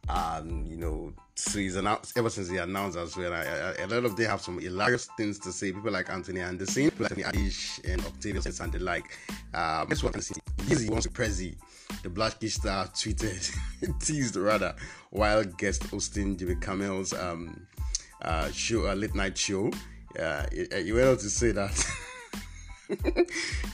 and 0.10 0.68
you 0.68 0.76
know, 0.76 1.14
to 1.36 1.60
his 1.60 1.78
announce 1.78 2.12
ever 2.18 2.30
since 2.30 2.50
he 2.50 2.58
announced 2.58 2.98
as 2.98 3.16
well. 3.16 3.32
I, 3.32 3.44
I, 3.44 3.84
a 3.84 3.88
lot 3.88 4.04
of 4.04 4.18
them 4.18 4.30
have 4.30 4.42
some 4.42 4.60
hilarious 4.60 5.08
things 5.16 5.40
to 5.40 5.54
say. 5.54 5.72
People 5.72 5.90
like 5.90 6.10
Anthony 6.10 6.42
Anderson, 6.42 6.92
Anthony 7.00 7.24
Adish, 7.24 7.80
and 7.90 8.06
Octavia 8.06 8.42
and 8.62 8.74
the 8.74 8.80
like. 8.80 9.18
Um, 9.54 9.88
guess 9.88 10.04
what? 10.04 10.14
Dizzy 10.68 10.90
wants 10.90 11.08
Prezi, 11.08 11.56
the 12.04 12.10
Blackish 12.10 12.56
star, 12.56 12.88
tweeted, 12.88 13.56
teased 14.02 14.36
rather, 14.36 14.76
while 15.12 15.46
guest 15.46 15.84
hosting 15.84 16.36
Jimmy 16.36 16.56
Kimmel's 16.56 17.14
um, 17.14 17.66
uh, 18.22 18.52
show, 18.52 18.92
a 18.92 18.94
late 18.94 19.16
night 19.16 19.38
show. 19.38 19.72
Uh, 20.20 20.46
he, 20.52 20.68
he 20.84 20.92
went 20.92 21.08
on 21.08 21.18
to 21.18 21.30
say 21.30 21.54
that. 21.54 21.86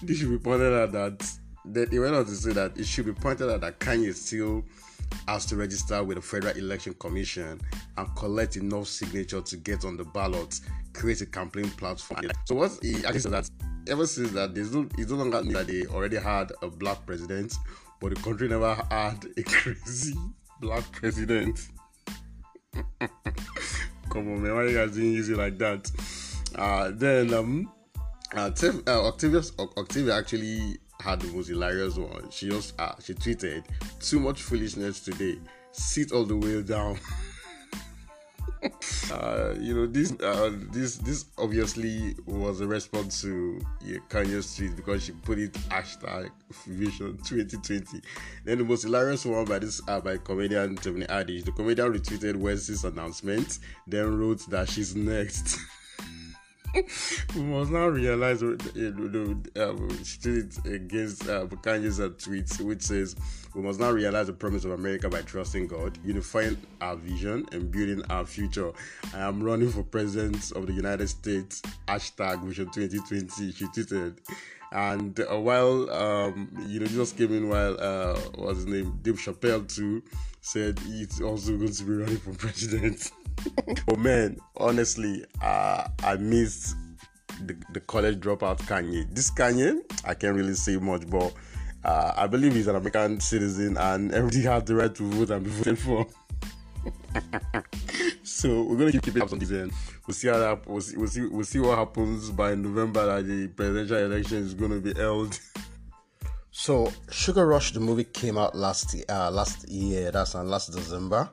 this 0.04 0.18
should 0.18 0.30
be 0.30 0.38
pointed 0.38 0.74
out 0.74 0.92
that 0.92 1.32
that 1.66 1.92
he 1.92 2.00
went 2.00 2.16
on 2.16 2.26
to 2.26 2.32
say 2.32 2.54
that 2.54 2.78
it 2.78 2.86
should 2.86 3.06
be 3.06 3.14
pointed 3.14 3.50
out 3.50 3.62
that 3.62 3.80
Kanye 3.80 4.14
still 4.14 4.64
has 5.28 5.46
to 5.46 5.56
register 5.56 6.04
with 6.04 6.16
the 6.16 6.22
Federal 6.22 6.56
Election 6.58 6.94
Commission 6.96 7.60
and 7.98 8.16
collect 8.16 8.56
enough 8.56 8.88
signature 8.88 9.42
to 9.42 9.58
get 9.58 9.84
on 9.86 9.98
the 9.98 10.04
ballot, 10.06 10.60
create 10.94 11.22
a 11.22 11.26
campaign 11.26 11.70
platform. 11.72 12.22
So 12.46 12.56
what 12.56 12.78
he 12.82 12.96
actually 13.06 13.20
said 13.20 13.32
that 13.34 13.50
ever 13.88 14.06
since 14.06 14.32
that 14.32 14.54
there's 14.54 14.74
no 14.74 14.88
it's 14.98 15.12
no 15.12 15.18
longer 15.18 15.42
that 15.42 15.68
they 15.68 15.86
already 15.86 16.18
had 16.18 16.52
a 16.62 16.68
black 16.70 17.06
president 17.06 17.54
but 18.00 18.14
the 18.14 18.22
country 18.22 18.48
never 18.48 18.76
had 18.92 19.26
a 19.38 19.44
crazy 19.46 20.16
black 20.60 20.90
president. 20.92 21.68
Come 24.10 24.32
on, 24.34 24.44
man, 24.44 24.56
why 24.56 24.66
you 24.66 24.78
guys 24.78 24.98
easy 24.98 25.36
like 25.36 25.58
that? 25.58 25.92
Uh, 26.56 26.92
then 26.94 27.34
um, 27.34 27.72
uh, 28.36 28.52
uh, 28.88 29.08
Octavia, 29.08 29.42
Octavia 29.78 30.16
actually 30.16 30.78
had 31.00 31.22
the 31.22 31.28
most 31.32 31.48
hilarious 31.48 31.96
one. 31.98 32.30
She 32.32 32.50
just 32.50 32.80
uh, 32.80 32.94
she 33.04 33.14
tweeted, 33.14 33.64
"Too 34.00 34.20
much 34.20 34.42
foolishness 34.42 35.00
today. 35.00 35.40
Sit 35.72 36.12
all 36.12 36.26
the 36.26 36.36
way 36.36 36.62
down." 36.62 36.98
uh, 39.12 39.54
you 39.60 39.76
know 39.76 39.86
this 39.86 40.14
uh, 40.22 40.52
this 40.72 40.98
this 40.98 41.26
obviously 41.38 42.16
was 42.26 42.60
a 42.62 42.68
response 42.68 43.22
to 43.22 43.60
yeah, 43.86 44.00
Kanye's 44.10 44.56
tweet 44.56 44.76
because 44.76 45.06
she 45.06 45.12
put 45.12 45.38
it 45.38 45.54
hashtag 45.70 46.32
Vision 46.66 47.18
2020. 47.18 48.02
Then 48.44 48.58
the 48.58 48.64
most 48.64 48.84
hilarious 48.84 49.26
one 49.26 49.46
by 49.46 49.60
this 49.60 49.82
uh, 49.88 50.02
by 50.02 50.18
comedian 50.18 50.76
Tiffany 50.76 51.06
Haddish. 51.06 51.46
The 51.46 51.52
comedian 51.52 51.94
retweeted 51.94 52.36
Wednesday's 52.36 52.84
announcement, 52.84 53.60
then 53.86 54.18
wrote 54.18 54.50
that 54.50 54.70
she's 54.70 54.96
next. 54.96 55.60
we 57.36 57.42
must 57.42 57.72
now 57.72 57.88
realize 57.88 58.44
uh, 58.44 58.58
um, 58.76 60.04
she 60.04 60.18
did 60.20 60.58
it 60.66 60.66
against 60.66 61.28
uh, 61.28 61.46
Kanye's 61.46 62.00
tweets, 62.00 62.62
which 62.62 62.82
says, 62.82 63.16
We 63.54 63.62
must 63.62 63.80
now 63.80 63.92
realize 63.92 64.28
the 64.28 64.34
promise 64.34 64.66
of 64.66 64.72
America 64.72 65.10
by 65.10 65.22
trusting 65.22 65.68
God, 65.68 65.98
unifying 66.04 66.58
our 66.82 66.96
vision, 66.96 67.46
and 67.52 67.72
building 67.72 68.04
our 68.10 68.26
future. 68.26 68.72
I 69.14 69.20
am 69.20 69.42
running 69.42 69.70
for 69.70 69.84
president 69.84 70.52
of 70.52 70.68
the 70.68 70.74
United 70.74 71.08
States. 71.08 71.62
Hashtag 71.88 72.44
Vision 72.44 72.70
2020. 72.72 73.52
She 73.52 73.66
tweeted. 73.66 74.18
And 74.72 75.18
uh, 75.20 75.40
while, 75.40 75.90
um, 75.92 76.50
you 76.68 76.80
know, 76.80 76.88
just 76.88 77.18
came 77.18 77.34
in 77.34 77.48
while, 77.48 77.78
uh, 77.80 78.20
what's 78.36 78.58
his 78.58 78.66
name? 78.66 79.00
Dave 79.02 79.16
Chappelle, 79.16 79.68
too, 79.74 80.04
said 80.42 80.78
he's 80.80 81.22
also 81.22 81.56
going 81.56 81.72
to 81.72 81.84
be 81.84 81.94
running 81.94 82.18
for 82.18 82.34
president. 82.34 83.12
oh 83.90 83.96
man, 83.96 84.38
honestly, 84.58 85.26
uh, 85.42 85.88
I 86.04 86.16
missed 86.18 86.76
the, 87.46 87.56
the 87.74 87.80
college 87.82 88.20
dropout 88.20 88.60
Kanye. 88.62 89.14
This 89.14 89.32
Kanye, 89.32 89.80
I 90.06 90.14
can't 90.14 90.36
really 90.36 90.54
say 90.54 90.78
much, 90.78 91.10
but 91.10 91.34
uh, 91.84 92.14
I 92.16 92.28
believe 92.28 92.54
he's 92.54 92.68
an 92.68 92.76
American 92.76 93.20
citizen 93.20 93.78
and 93.78 94.14
everybody 94.14 94.42
has 94.44 94.64
the 94.64 94.76
right 94.76 94.94
to 94.94 95.04
vote 95.04 95.30
and 95.32 95.44
be 95.46 95.50
voted 95.52 95.80
for. 95.80 96.06
so 98.24 98.64
we're 98.64 98.78
gonna 98.78 98.92
keep 98.92 99.04
keeping 99.04 99.22
up 99.22 99.32
on 99.32 99.40
this 99.40 99.52
end. 99.52 99.72
We'll 100.06 100.16
see 100.16 100.28
how 100.30 100.38
that 100.38 100.68
we'll 100.68 100.82
see, 100.82 100.98
we'll 100.98 101.08
see 101.08 101.28
we'll 101.28 101.46
see 101.46 101.60
what 101.60 101.78
happens 101.78 102.30
by 102.30 102.56
November 102.56 103.06
that 103.06 103.28
the 103.28 103.48
presidential 103.48 103.98
election 103.98 104.38
is 104.38 104.54
gonna 104.54 104.80
be 104.80 104.94
held. 104.94 105.40
So 106.52 106.92
Sugar 107.12 107.46
Rush 107.46 107.74
the 107.74 107.80
movie 107.80 108.06
came 108.06 108.38
out 108.38 108.56
last 108.56 108.96
uh, 109.10 109.32
last 109.32 109.68
year, 109.68 110.12
that's 110.12 110.36
on 110.36 110.50
last 110.50 110.72
December 110.72 111.30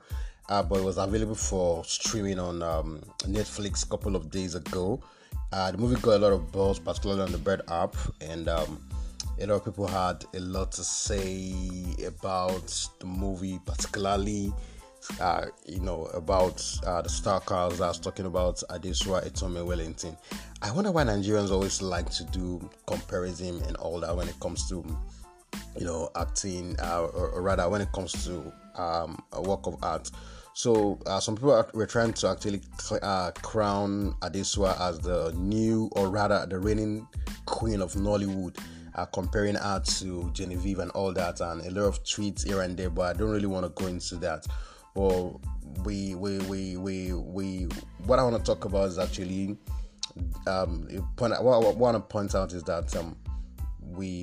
uh, 0.48 0.62
but 0.62 0.80
it 0.80 0.84
was 0.84 0.98
available 0.98 1.34
for 1.34 1.84
streaming 1.84 2.38
on 2.38 2.62
um, 2.62 3.02
Netflix 3.22 3.84
a 3.84 3.88
couple 3.88 4.16
of 4.16 4.30
days 4.30 4.54
ago. 4.54 5.00
Uh, 5.52 5.70
the 5.70 5.78
movie 5.78 6.00
got 6.00 6.16
a 6.16 6.18
lot 6.18 6.32
of 6.32 6.50
buzz, 6.52 6.78
particularly 6.78 7.22
on 7.22 7.32
the 7.32 7.38
Bird 7.38 7.62
app, 7.68 7.94
and 8.20 8.48
um, 8.48 8.80
a 9.40 9.46
lot 9.46 9.56
of 9.56 9.64
people 9.64 9.86
had 9.86 10.24
a 10.34 10.40
lot 10.40 10.72
to 10.72 10.84
say 10.84 11.54
about 12.06 12.88
the 12.98 13.06
movie, 13.06 13.60
particularly. 13.64 14.52
Uh, 15.20 15.44
you 15.66 15.80
know 15.80 16.06
about 16.14 16.64
uh, 16.86 17.02
the 17.02 17.10
star 17.10 17.38
cars 17.38 17.78
I 17.82 17.88
was 17.88 17.98
talking 17.98 18.24
about 18.24 18.62
Adesua 18.70 19.28
Etomi 19.28 19.62
Wellington. 19.62 20.16
I 20.62 20.70
wonder 20.72 20.90
why 20.90 21.04
Nigerians 21.04 21.50
always 21.50 21.82
like 21.82 22.08
to 22.12 22.24
do 22.24 22.70
comparison 22.86 23.60
and 23.64 23.76
all 23.76 24.00
that 24.00 24.16
when 24.16 24.30
it 24.30 24.40
comes 24.40 24.66
to 24.70 24.82
you 25.78 25.84
know 25.84 26.10
acting, 26.16 26.76
uh, 26.80 27.02
or, 27.02 27.28
or, 27.28 27.42
rather 27.42 27.68
when 27.68 27.82
it 27.82 27.92
comes 27.92 28.24
to 28.24 28.50
um, 28.80 29.22
a 29.32 29.42
work 29.42 29.66
of 29.66 29.76
art. 29.82 30.10
So 30.54 30.98
uh, 31.06 31.20
some 31.20 31.34
people 31.34 31.52
are, 31.52 31.68
were 31.74 31.86
trying 31.86 32.12
to 32.14 32.28
actually 32.28 32.62
uh, 33.02 33.32
crown 33.42 34.14
Adesua 34.22 34.80
as 34.80 35.00
the 35.00 35.32
new, 35.36 35.90
or 35.92 36.08
rather, 36.08 36.46
the 36.46 36.58
reigning 36.58 37.06
queen 37.44 37.82
of 37.82 37.92
Nollywood. 37.94 38.56
Uh, 38.96 39.04
comparing 39.06 39.56
her 39.56 39.80
to 39.80 40.30
Genevieve 40.32 40.78
and 40.78 40.88
all 40.92 41.12
that, 41.12 41.40
and 41.40 41.62
a 41.62 41.70
lot 41.72 41.88
of 41.88 42.04
tweets 42.04 42.46
here 42.46 42.60
and 42.60 42.76
there, 42.76 42.88
but 42.88 43.16
I 43.16 43.18
don't 43.18 43.30
really 43.30 43.48
want 43.48 43.64
to 43.66 43.82
go 43.82 43.88
into 43.88 44.14
that. 44.18 44.46
Well, 44.94 45.40
we, 45.82 46.14
we, 46.14 46.38
we, 46.38 46.76
we, 46.76 47.12
we, 47.12 47.66
what 48.04 48.20
I 48.20 48.22
want 48.22 48.36
to 48.36 48.42
talk 48.44 48.66
about 48.66 48.86
is 48.86 48.98
actually, 49.00 49.58
um, 50.46 50.86
point, 51.16 51.32
what 51.42 51.54
I 51.54 51.72
want 51.72 51.96
to 51.96 52.00
point 52.02 52.36
out 52.36 52.52
is 52.52 52.62
that 52.62 52.94
um, 52.94 53.16
we 53.82 54.22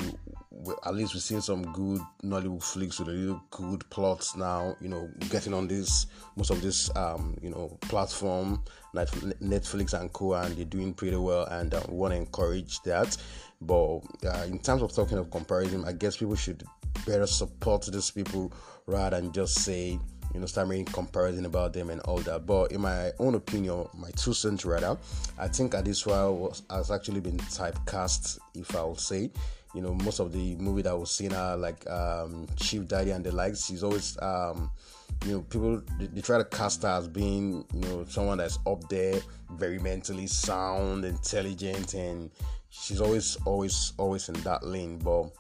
at 0.86 0.94
least 0.94 1.14
we've 1.14 1.24
seen 1.24 1.42
some 1.42 1.64
good 1.74 2.02
Nollywood 2.24 2.64
flicks 2.64 3.00
with 3.00 3.08
a 3.08 3.12
little 3.12 3.42
good 3.52 3.90
plots 3.90 4.36
now. 4.36 4.76
You 4.80 4.90
know, 4.90 5.10
getting 5.30 5.54
on 5.54 5.68
this 5.68 6.08
most 6.36 6.50
of 6.50 6.62
this 6.62 6.96
um, 6.96 7.38
you 7.42 7.50
know 7.50 7.78
platform, 7.82 8.64
Netflix 8.96 10.00
and 10.00 10.12
co, 10.14 10.34
and 10.34 10.56
they're 10.56 10.66
doing 10.66 10.94
pretty 10.94 11.18
well, 11.18 11.46
and 11.46 11.74
uh, 11.74 11.82
want 11.90 12.14
to 12.14 12.18
encourage 12.18 12.82
that. 12.82 13.18
But 13.62 14.00
uh, 14.26 14.46
in 14.48 14.60
terms 14.60 14.82
of 14.82 14.94
talking 14.94 15.18
of 15.18 15.30
comparison, 15.32 15.86
I 15.86 15.94
guess 15.94 16.18
people 16.18 16.36
should 16.36 16.64
better 17.06 17.28
support 17.28 17.88
these 17.92 18.12
people 18.12 18.52
rather 18.86 19.20
than 19.20 19.32
just 19.32 19.60
say 19.60 20.00
you 20.34 20.40
know, 20.40 20.46
start 20.46 20.70
making 20.70 20.86
comparison 20.86 21.46
about 21.46 21.74
them 21.74 21.90
and 21.90 22.00
all 22.02 22.20
that. 22.20 22.46
But 22.46 22.72
in 22.72 22.82
my 22.82 23.12
own 23.20 23.36
opinion, 23.36 23.88
my 23.98 24.12
two 24.12 24.34
cents 24.34 24.64
rather, 24.64 24.98
I 25.38 25.48
think 25.50 25.74
Adesua 25.74 26.34
was 26.34 26.64
has 26.70 26.90
actually 26.90 27.20
been 27.20 27.38
typecast, 27.38 28.40
if 28.56 28.76
I 28.76 28.84
would 28.84 29.00
say 29.00 29.30
you 29.74 29.82
know 29.82 29.94
most 29.94 30.20
of 30.20 30.32
the 30.32 30.56
movie 30.56 30.82
that 30.82 30.98
was 30.98 31.12
seen 31.12 31.34
are 31.34 31.56
like 31.58 31.90
um, 31.90 32.48
Chief 32.58 32.88
Daddy 32.88 33.12
and 33.12 33.24
the 33.24 33.32
likes. 33.32 33.66
She's 33.66 33.84
always 33.84 34.18
um, 34.22 34.72
you 35.26 35.34
know 35.34 35.42
people 35.42 35.82
they, 36.00 36.08
they, 36.08 36.22
try 36.22 36.38
to 36.38 36.46
cast 36.46 36.84
her 36.84 36.90
as 36.90 37.08
being 37.08 37.66
you 37.74 37.82
know 37.82 38.06
someone 38.08 38.38
that's 38.38 38.60
up 38.68 38.88
there, 38.90 39.20
very 39.52 39.80
mentally 39.80 40.28
sound, 40.28 41.06
intelligent, 41.06 41.94
and 41.94 42.30
she's 42.70 43.02
always 43.02 43.38
always 43.46 43.94
always 43.98 44.30
in 44.30 44.36
that 44.42 44.66
lane. 44.66 44.98
But 44.98 45.32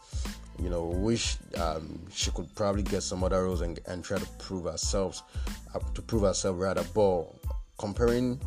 you 0.61 0.69
know 0.69 0.83
wish 0.83 1.37
um, 1.57 2.05
she 2.13 2.31
could 2.31 2.53
probably 2.55 2.83
get 2.83 3.03
some 3.03 3.23
other 3.23 3.43
roles 3.43 3.61
and, 3.61 3.79
and 3.87 4.03
try 4.03 4.17
to 4.17 4.27
prove 4.37 4.65
herself 4.65 5.23
uh, 5.73 5.79
to 5.93 6.01
prove 6.01 6.23
herself 6.23 6.57
rather. 6.59 6.85
But 6.93 7.25
comparing 7.77 8.39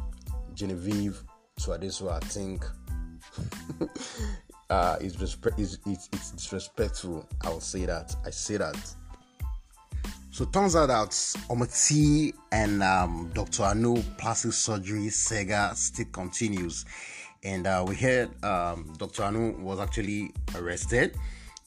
Genevieve 0.55 1.23
to 1.61 1.71
Adesua, 1.71 2.13
I 2.13 2.21
think 2.21 2.65
uh, 4.71 4.97
respe- 4.97 5.59
is, 5.59 5.79
is, 5.87 6.09
is 6.13 6.31
disrespectful. 6.31 7.29
I 7.43 7.51
will 7.51 7.61
say 7.61 7.87
that. 7.87 8.15
I 8.25 8.31
say 8.31 8.57
that. 8.57 8.77
So 10.31 10.45
turns 10.47 10.75
out 10.75 10.87
that 10.87 11.11
Omoti 11.49 12.35
and 12.51 12.83
um, 12.83 13.31
Dr. 13.35 13.63
Anu 13.63 14.03
plastic 14.19 14.53
surgery 14.53 15.09
saga 15.09 15.73
still 15.75 16.07
continues. 16.13 16.85
And 17.45 17.67
uh, 17.67 17.85
we 17.87 17.95
heard 17.95 18.31
um, 18.45 18.93
Dr. 18.99 19.25
Anu 19.25 19.53
was 19.63 19.79
actually 19.79 20.33
arrested 20.57 21.17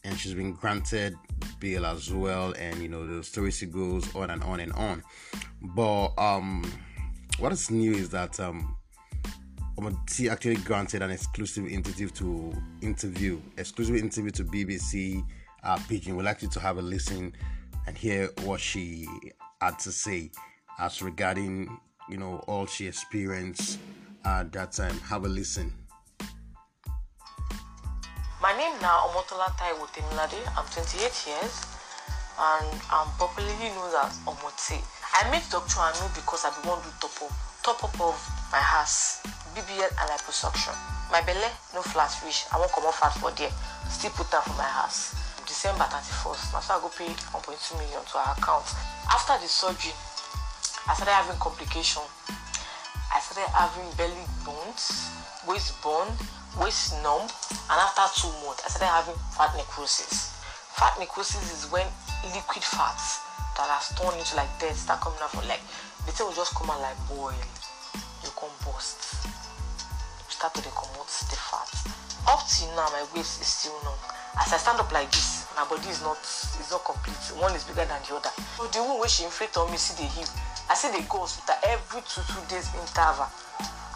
and 0.08 0.18
she's 0.18 0.34
been 0.34 0.54
granted 0.54 1.16
bail 1.60 1.86
as 1.86 2.12
well. 2.12 2.54
And 2.58 2.82
you 2.82 2.88
know, 2.88 3.06
the 3.06 3.24
story 3.24 3.52
goes 3.70 4.16
on 4.16 4.30
and 4.30 4.44
on 4.44 4.60
and 4.60 4.74
on. 4.74 5.04
But 5.62 6.18
um, 6.18 6.64
what 7.40 7.52
is 7.52 7.70
new 7.70 7.94
is 7.94 8.10
that 8.12 8.40
um, 8.40 8.77
Omoti 9.78 10.32
actually 10.32 10.56
granted 10.56 11.04
an 11.04 11.12
exclusive 11.12 11.68
interview 11.68 12.10
to 12.10 12.52
interview, 12.82 13.40
exclusive 13.58 13.96
interview 13.96 14.32
to 14.32 14.44
BBC 14.44 15.24
uh, 15.64 15.78
Pidgin. 15.78 16.16
We'd 16.16 16.24
like 16.24 16.42
you 16.42 16.48
to 16.50 16.60
have 16.60 16.80
a 16.80 16.82
listen 16.82 17.32
and 17.86 17.96
hear 17.96 18.30
what 18.44 18.60
she 18.60 19.08
had 19.62 19.78
to 19.80 19.92
say 19.92 20.32
as 20.80 21.04
regarding, 21.04 21.78
you 22.10 22.18
know, 22.18 22.44
all 22.48 22.66
she 22.66 22.88
experienced 22.88 23.78
at 24.26 24.52
that 24.52 24.72
time. 24.72 24.98
Have 25.02 25.26
a 25.26 25.30
listen. 25.30 25.72
My 28.42 28.58
name 28.58 28.82
now 28.82 29.06
Omotola 29.10 29.46
Taiwo 29.58 29.86
Temilade. 29.94 30.42
I'm 30.58 30.66
28 30.66 31.28
years 31.28 31.66
and 32.40 32.82
I'm 32.92 33.08
popularly 33.20 33.70
known 33.70 33.94
as 34.04 34.18
Omoti. 34.26 34.82
I 35.14 35.30
met 35.30 35.46
Dr. 35.52 35.80
Anu 35.80 36.10
because 36.16 36.46
I 36.46 36.68
want 36.68 36.84
to 36.84 36.90
top 37.00 37.22
up, 37.22 37.32
top 37.64 37.84
up 37.84 38.02
of 38.02 38.37
my 38.52 38.60
house. 38.60 39.22
bbl 39.56 39.90
and 39.90 40.10
liposuction. 40.12 40.76
My 41.12 41.22
belle 41.22 41.50
no 41.74 41.82
flat 41.82 42.12
reach 42.24 42.46
i 42.52 42.58
wan 42.58 42.70
comot 42.70 42.94
fat 42.94 43.14
for 43.20 43.32
there. 43.32 43.52
Still 43.90 44.12
put 44.12 44.34
am 44.34 44.42
for 44.44 44.58
my 44.58 44.68
house. 44.68 45.16
December 45.48 45.86
thirty-first. 45.88 46.54
Na 46.54 46.60
so 46.60 46.76
i 46.76 46.80
go 46.82 46.90
pay 46.90 47.12
one 47.32 47.44
point 47.44 47.60
two 47.60 47.76
million 47.78 48.04
to 48.06 48.18
her 48.20 48.34
account. 48.38 48.68
After 49.10 49.36
the 49.42 49.48
surgery 49.48 49.96
i 50.88 50.94
started 50.94 51.16
having 51.16 51.40
complication. 51.40 52.04
I 53.14 53.20
started 53.20 53.50
having 53.56 53.88
belly 53.98 54.26
bones 54.46 55.10
waist 55.48 55.80
bone 55.82 56.12
waist 56.60 56.92
numb 57.04 57.24
and 57.24 57.80
after 57.80 58.04
two 58.20 58.32
months 58.44 58.64
i 58.66 58.70
started 58.70 58.92
having 58.92 59.16
fat 59.36 59.56
necrosis. 59.56 60.36
Fat 60.76 60.94
necrosis 61.00 61.42
is 61.56 61.72
when 61.72 61.88
liquid 62.36 62.64
fats 62.64 63.24
that 63.56 63.66
has 63.72 63.96
turned 63.98 64.20
into 64.20 64.36
like 64.36 64.52
dead 64.60 64.76
start 64.76 65.02
coming 65.02 65.18
out 65.24 65.32
from 65.32 65.48
like 65.48 65.64
the 66.06 66.12
thing 66.12 66.28
will 66.28 66.36
just 66.36 66.54
come 66.54 66.70
out 66.70 66.82
like 66.82 67.00
boil 67.10 67.34
burst 68.66 69.02
start 70.38 70.54
to 70.54 70.62
dey 70.62 70.70
the 70.70 71.38
fat. 71.50 71.66
Up 72.30 72.46
till 72.46 72.70
now 72.78 72.86
my 72.94 73.02
waist 73.18 73.42
is 73.42 73.48
still 73.50 73.74
numb. 73.82 73.98
As 74.38 74.54
i 74.54 74.58
stand 74.62 74.78
up 74.78 74.92
like 74.94 75.10
this 75.10 75.50
my 75.58 75.66
body 75.66 75.90
is 75.90 76.02
not 76.06 76.22
is 76.62 76.70
not 76.70 76.86
complete. 76.86 77.18
One 77.42 77.56
is 77.58 77.66
bigger 77.66 77.90
than 77.90 77.98
the 78.06 78.14
other. 78.14 78.30
So 78.54 78.70
the 78.70 78.86
wound 78.86 79.02
wey 79.02 79.10
she 79.10 79.26
inflict 79.26 79.58
on 79.58 79.72
me 79.74 79.78
still 79.82 79.98
dey 79.98 80.14
heal. 80.14 80.30
I 80.70 80.78
still 80.78 80.94
dey 80.94 81.02
go 81.10 81.26
hospital 81.26 81.58
every 81.66 82.06
two 82.06 82.22
two 82.30 82.44
days 82.46 82.70
interval. 82.78 83.26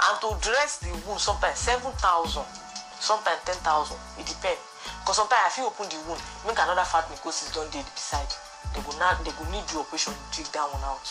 And 0.01 0.15
to 0.25 0.29
dress 0.41 0.81
the 0.81 0.89
wound 1.05 1.21
sometimes 1.21 1.62
seven 1.62 1.93
thousand 2.01 2.50
sometimes 2.98 3.38
ten 3.45 3.62
thousand. 3.62 4.01
E 4.17 4.25
depend. 4.25 4.57
Because 5.05 5.21
sometimes 5.21 5.45
i 5.45 5.50
fit 5.53 5.62
open 5.69 5.86
the 5.93 6.01
wound 6.10 6.21
make 6.50 6.57
another 6.57 6.86
fat 6.89 7.05
necrosis 7.13 7.53
don 7.53 7.69
dey 7.69 7.86
beside. 7.93 8.33
They 8.74 8.81
go 8.81 8.98
now 8.98 9.13
they 9.21 9.29
go 9.38 9.45
need 9.53 9.69
do 9.69 9.86
operation 9.86 10.17
to 10.17 10.25
take 10.33 10.50
that 10.57 10.65
one 10.74 10.81
out 10.89 11.05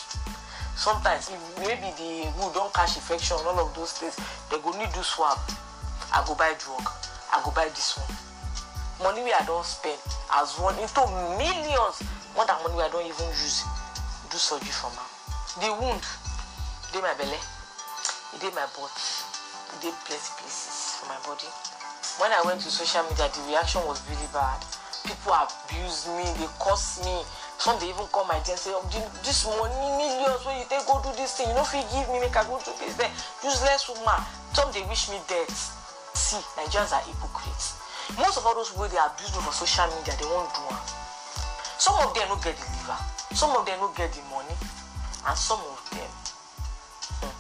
sometimes 0.77 1.31
maybe 1.59 1.91
the 1.99 2.31
wound 2.39 2.55
don 2.55 2.71
catch 2.73 2.97
infection 2.97 3.37
all 3.47 3.59
of 3.61 3.75
those 3.75 3.93
things 3.93 4.17
they 4.51 4.59
go 4.59 4.71
need 4.79 4.93
do 4.93 5.03
swab. 5.03 5.39
I 6.13 6.25
go 6.27 6.35
buy 6.35 6.55
drug. 6.59 6.83
I 7.33 7.41
go 7.45 7.51
buy 7.55 7.69
this 7.71 7.95
one. 7.97 8.11
Money 9.01 9.23
wey 9.25 9.33
i 9.33 9.45
don 9.47 9.65
spend 9.65 9.97
as 10.37 10.59
one 10.59 10.77
into 10.77 11.01
millions 11.41 12.03
more 12.37 12.45
than 12.45 12.57
money 12.63 12.77
wey 12.77 12.85
i 12.85 12.91
don 12.93 13.01
even 13.07 13.29
use 13.33 13.65
do 14.31 14.37
surgery 14.37 14.69
from 14.75 14.93
am 14.93 15.09
the 15.63 15.71
wound 15.81 16.05
dey 16.93 17.01
my 17.01 17.15
belle 17.17 17.33
e 17.33 18.37
dey 18.43 18.51
my 18.53 18.67
butt 18.77 18.93
e 19.73 19.77
dey 19.81 19.95
plenty 20.05 20.31
places 20.37 21.01
for 21.01 21.09
my 21.09 21.17
body. 21.25 21.49
When 22.21 22.29
i 22.35 22.43
went 22.45 22.61
to 22.61 22.71
social 22.71 23.03
media 23.09 23.31
the 23.33 23.41
reaction 23.49 23.81
was 23.89 24.03
really 24.11 24.29
bad. 24.37 24.61
People 25.09 25.33
abuse 25.33 26.05
me 26.13 26.27
they 26.37 26.51
curse 26.61 27.01
me 27.01 27.25
some 27.61 27.77
dey 27.77 27.93
even 27.93 28.09
come 28.09 28.25
my 28.25 28.41
DM 28.41 28.57
say 28.57 28.73
oh, 28.73 28.81
this 29.21 29.45
money 29.45 29.77
millions 30.01 30.41
wey 30.49 30.65
you 30.65 30.67
take 30.73 30.81
go 30.89 30.97
do 31.05 31.13
this 31.13 31.37
thing 31.37 31.45
you 31.45 31.53
no 31.53 31.61
fit 31.61 31.85
give 31.93 32.09
me 32.09 32.17
make 32.17 32.33
i 32.33 32.41
go 32.49 32.57
do 32.65 32.73
this 32.81 32.97
then. 32.97 33.13
Useless 33.45 33.85
woman. 33.93 34.17
Some 34.57 34.73
dey 34.73 34.81
wish 34.89 35.13
me 35.13 35.21
death. 35.29 35.53
See 36.17 36.41
nigerians 36.57 36.97
are 36.97 37.05
hypocrites. 37.05 37.77
Most 38.17 38.41
of 38.41 38.49
all 38.49 38.57
those 38.57 38.73
wey 38.81 38.89
dey 38.89 38.97
abuse 38.97 39.29
me 39.37 39.45
for 39.45 39.53
social 39.53 39.85
media 39.93 40.17
dey 40.17 40.25
wan 40.33 40.49
do 40.57 40.65
am. 40.73 40.81
Some 41.77 42.01
of 42.01 42.17
them 42.17 42.33
no 42.33 42.41
get 42.41 42.57
the 42.57 42.65
liver. 42.65 42.97
Some 43.37 43.53
of 43.53 43.69
them 43.69 43.77
no 43.77 43.93
get 43.93 44.09
the 44.09 44.25
money. 44.33 44.57
And 45.29 45.37
some 45.37 45.61
of 45.61 45.77
them 45.93 46.09
hmm, 47.21 47.37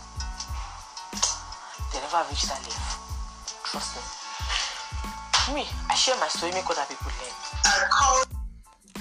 they 1.97 2.01
never 2.05 2.21
reach 2.29 2.45
that 2.45 2.61
level. 2.61 2.93
Trust 3.65 3.97
me. 3.97 4.05
Me 5.57 5.65
i 5.89 5.95
share 5.97 6.15
my 6.21 6.29
story 6.29 6.53
make 6.53 6.69
other 6.69 6.85
people 6.93 7.09
learn. 7.09 8.40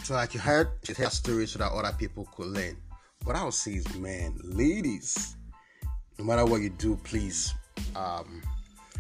So, 0.09 0.15
like 0.15 0.33
you 0.33 0.39
heard, 0.39 0.69
she 0.81 0.93
heard 0.93 1.11
stories 1.11 1.51
so 1.51 1.59
that 1.59 1.71
other 1.71 1.95
people 1.95 2.27
could 2.35 2.47
learn. 2.47 2.75
What 3.25 3.35
I 3.35 3.43
would 3.43 3.53
say 3.53 3.73
is, 3.73 3.95
man, 3.95 4.39
ladies, 4.43 5.35
no 6.17 6.25
matter 6.25 6.47
what 6.47 6.61
you 6.61 6.71
do, 6.71 6.95
please 7.03 7.53
um, 7.95 8.41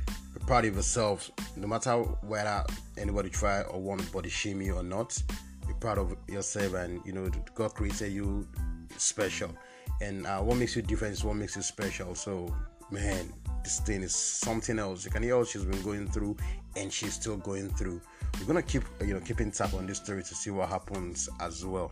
be 0.05 0.39
proud 0.45 0.65
of 0.65 0.75
yourself. 0.75 1.31
No 1.55 1.65
matter 1.65 1.93
whether 2.21 2.63
anybody 2.95 3.29
try 3.31 3.63
or 3.63 3.81
want 3.81 4.01
to 4.01 4.11
body 4.11 4.29
shame 4.29 4.61
you 4.61 4.75
or 4.75 4.83
not, 4.83 5.19
be 5.67 5.73
proud 5.79 5.97
of 5.97 6.15
yourself. 6.27 6.75
And 6.75 7.01
you 7.07 7.13
know, 7.13 7.27
God 7.55 7.73
created 7.73 8.13
you 8.13 8.47
special, 8.97 9.49
and 10.03 10.27
uh, 10.27 10.41
what 10.41 10.57
makes 10.57 10.75
you 10.75 10.83
different 10.83 11.13
is 11.13 11.23
what 11.23 11.37
makes 11.37 11.55
you 11.55 11.63
special. 11.63 12.13
So, 12.13 12.55
man, 12.91 13.33
this 13.63 13.79
thing 13.79 14.03
is 14.03 14.13
something 14.13 14.77
else. 14.77 15.05
You 15.05 15.09
can 15.09 15.23
hear 15.23 15.39
what 15.39 15.47
she's 15.47 15.65
been 15.65 15.81
going 15.81 16.07
through, 16.07 16.37
and 16.75 16.93
she's 16.93 17.15
still 17.15 17.37
going 17.37 17.69
through. 17.69 17.99
We're 18.39 18.47
gonna 18.47 18.61
keep 18.61 18.83
you 19.01 19.13
know 19.13 19.19
keeping 19.19 19.51
tap 19.51 19.73
on 19.73 19.87
this 19.87 19.97
story 19.97 20.23
to 20.23 20.35
see 20.35 20.49
what 20.49 20.69
happens 20.69 21.29
as 21.39 21.65
well. 21.65 21.91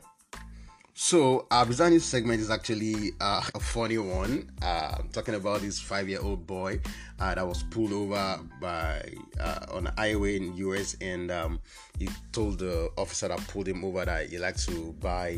So 0.99 1.45
our 1.51 1.63
designing 1.63 1.99
segment 1.99 2.41
is 2.41 2.49
actually 2.49 3.11
uh, 3.21 3.43
a 3.55 3.59
funny 3.59 3.99
one. 3.99 4.49
Uh, 4.63 4.95
I'm 4.97 5.09
talking 5.09 5.35
about 5.35 5.61
this 5.61 5.79
five-year-old 5.79 6.47
boy 6.47 6.79
uh, 7.19 7.35
that 7.35 7.47
was 7.47 7.61
pulled 7.61 7.93
over 7.93 8.39
by 8.59 9.03
uh, 9.39 9.65
on 9.73 9.85
a 9.85 9.93
highway 9.95 10.37
in 10.37 10.57
US, 10.57 10.95
and 10.99 11.29
um, 11.29 11.59
he 11.99 12.09
told 12.31 12.57
the 12.57 12.89
officer 12.97 13.27
that 13.27 13.37
pulled 13.47 13.67
him 13.67 13.85
over 13.85 14.05
that 14.05 14.29
he 14.29 14.39
likes 14.39 14.65
to 14.65 14.91
buy 14.93 15.37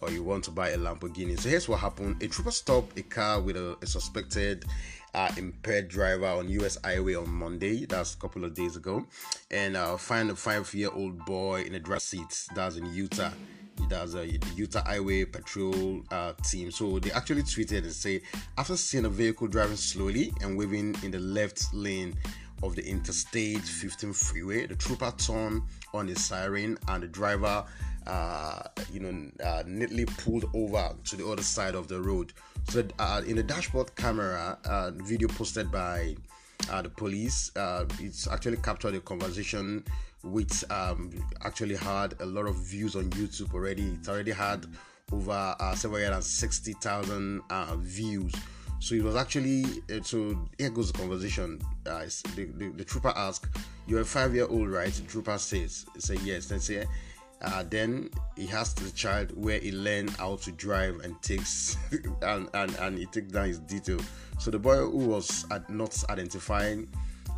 or 0.00 0.10
you 0.10 0.22
want 0.22 0.44
to 0.44 0.50
buy 0.50 0.70
a 0.70 0.78
Lamborghini. 0.78 1.38
So 1.38 1.48
here's 1.48 1.68
what 1.68 1.80
happened: 1.80 2.22
a 2.22 2.28
trooper 2.28 2.50
stopped 2.50 2.98
a 2.98 3.02
car 3.02 3.40
with 3.40 3.56
a, 3.56 3.76
a 3.82 3.86
suspected 3.86 4.64
uh, 5.14 5.30
impaired 5.36 5.88
driver 5.88 6.26
on 6.26 6.48
US 6.48 6.78
Highway 6.84 7.14
on 7.14 7.28
Monday. 7.30 7.86
That's 7.86 8.14
a 8.14 8.18
couple 8.18 8.44
of 8.44 8.54
days 8.54 8.76
ago, 8.76 9.06
and 9.50 9.76
uh, 9.76 9.96
find 9.96 10.30
a 10.30 10.36
five-year-old 10.36 11.24
boy 11.24 11.62
in 11.62 11.74
a 11.74 11.80
driver's 11.80 12.04
seat. 12.04 12.46
That's 12.54 12.76
in 12.76 12.92
Utah. 12.92 13.30
That's 13.88 14.14
a 14.14 14.26
Utah 14.56 14.84
Highway 14.84 15.24
Patrol 15.24 16.02
uh, 16.10 16.32
team. 16.42 16.70
So 16.70 16.98
they 16.98 17.10
actually 17.12 17.42
tweeted 17.42 17.84
and 17.84 17.92
say, 17.92 18.22
after 18.58 18.76
seeing 18.76 19.04
a 19.04 19.08
vehicle 19.08 19.46
driving 19.48 19.76
slowly 19.76 20.32
and 20.40 20.56
waving 20.56 20.96
in 21.02 21.10
the 21.10 21.18
left 21.18 21.72
lane 21.72 22.14
of 22.62 22.74
the 22.74 22.84
Interstate 22.84 23.60
15 23.60 24.12
freeway, 24.12 24.66
the 24.66 24.74
trooper 24.74 25.12
turned 25.18 25.62
on 25.92 26.08
his 26.08 26.24
siren 26.24 26.78
and 26.88 27.02
the 27.02 27.06
driver 27.06 27.64
uh, 28.06 28.62
you 28.92 29.00
know, 29.00 29.30
uh, 29.44 29.62
neatly 29.66 30.04
pulled 30.04 30.48
over 30.54 30.94
to 31.04 31.16
the 31.16 31.26
other 31.26 31.42
side 31.42 31.74
of 31.74 31.88
the 31.88 32.00
road. 32.00 32.32
So, 32.68 32.84
uh, 32.98 33.22
in 33.26 33.36
the 33.36 33.42
dashboard 33.42 33.94
camera, 33.96 34.58
uh, 34.64 34.90
video 34.94 35.28
posted 35.28 35.70
by 35.70 36.16
uh, 36.70 36.82
the 36.82 36.88
police, 36.88 37.54
uh, 37.56 37.84
it's 38.00 38.26
actually 38.28 38.56
captured 38.58 38.94
a 38.94 39.00
conversation 39.00 39.84
which 40.22 40.64
um, 40.70 41.12
actually 41.44 41.76
had 41.76 42.14
a 42.20 42.26
lot 42.26 42.46
of 42.46 42.56
views 42.56 42.96
on 42.96 43.10
YouTube 43.10 43.54
already. 43.54 43.96
It 44.00 44.08
already 44.08 44.32
had 44.32 44.66
over 45.12 45.54
uh, 45.60 45.74
760,000 45.74 47.40
uh, 47.48 47.76
views. 47.76 48.34
So 48.78 48.94
it 48.94 49.02
was 49.02 49.16
actually 49.16 49.64
uh, 49.90 50.02
so 50.02 50.38
here 50.58 50.70
goes 50.70 50.92
the 50.92 50.98
conversation. 50.98 51.60
Uh, 51.86 52.04
the, 52.34 52.44
the, 52.56 52.68
the 52.76 52.84
trooper 52.84 53.12
asked, 53.16 53.46
"You're 53.86 54.02
a 54.02 54.04
five-year-old, 54.04 54.68
right?" 54.68 54.92
The 54.92 55.02
trooper 55.02 55.38
says, 55.38 55.86
"Say 55.98 56.16
yes." 56.22 56.46
Then 56.46 56.60
say, 56.60 56.84
uh, 57.42 57.64
then 57.68 58.10
he 58.34 58.46
has 58.46 58.72
the 58.74 58.90
child 58.92 59.30
where 59.36 59.58
he 59.58 59.72
learned 59.72 60.10
how 60.10 60.36
to 60.36 60.52
drive 60.52 61.00
and 61.00 61.20
takes 61.22 61.76
and, 62.22 62.48
and 62.54 62.74
and 62.76 62.98
he 62.98 63.06
takes 63.06 63.32
down 63.32 63.48
his 63.48 63.58
detail. 63.60 64.00
So 64.38 64.50
the 64.50 64.58
boy 64.58 64.76
who 64.76 65.06
was 65.06 65.46
not 65.68 66.04
identifying, 66.10 66.88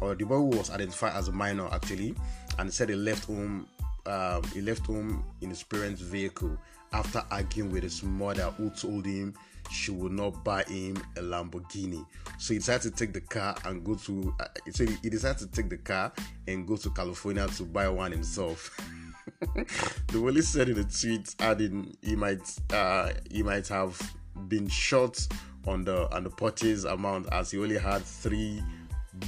or 0.01 0.15
the 0.15 0.25
boy 0.25 0.37
who 0.37 0.57
was 0.57 0.71
identified 0.71 1.15
as 1.15 1.29
a 1.29 1.33
minor 1.33 1.69
actually, 1.73 2.15
and 2.59 2.73
said 2.73 2.89
he 2.89 2.95
left 2.95 3.27
home. 3.27 3.67
Um, 4.07 4.43
he 4.55 4.63
left 4.63 4.87
home 4.87 5.23
in 5.43 5.51
his 5.51 5.63
parents' 5.63 6.01
vehicle 6.01 6.57
after 6.93 7.23
arguing 7.31 7.71
with 7.71 7.83
his 7.83 8.03
mother, 8.03 8.45
who 8.57 8.71
told 8.71 9.05
him 9.05 9.35
she 9.71 9.91
would 9.91 10.13
not 10.13 10.43
buy 10.45 10.63
him 10.63 10.97
a 11.17 11.21
Lamborghini. 11.21 12.07
So 12.39 12.55
he 12.55 12.61
decided 12.61 12.83
to 12.83 12.91
take 12.91 13.13
the 13.13 13.21
car 13.21 13.55
and 13.65 13.85
go 13.85 13.97
to. 13.97 14.35
Uh, 14.41 14.47
so 14.71 14.87
he 14.87 15.11
decided 15.11 15.39
to 15.39 15.47
take 15.49 15.69
the 15.69 15.77
car 15.77 16.13
and 16.47 16.67
go 16.67 16.77
to 16.77 16.89
California 16.91 17.47
to 17.49 17.65
buy 17.65 17.89
one 17.89 18.13
himself. 18.13 18.79
the 19.55 20.13
police 20.13 20.49
said 20.49 20.69
in 20.69 20.79
a 20.79 20.85
tweet, 20.85 21.35
adding 21.39 21.97
he 22.03 22.17
might 22.17 22.41
uh, 22.73 23.11
he 23.31 23.43
might 23.43 23.69
have 23.69 24.01
been 24.49 24.69
shot 24.69 25.19
on 25.67 25.85
the 25.85 26.13
on 26.15 26.25
the 26.25 26.31
purchase 26.31 26.85
amount 26.85 27.29
as 27.33 27.53
he 27.53 27.59
only 27.59 27.79
had 27.79 28.03
three 28.03 28.63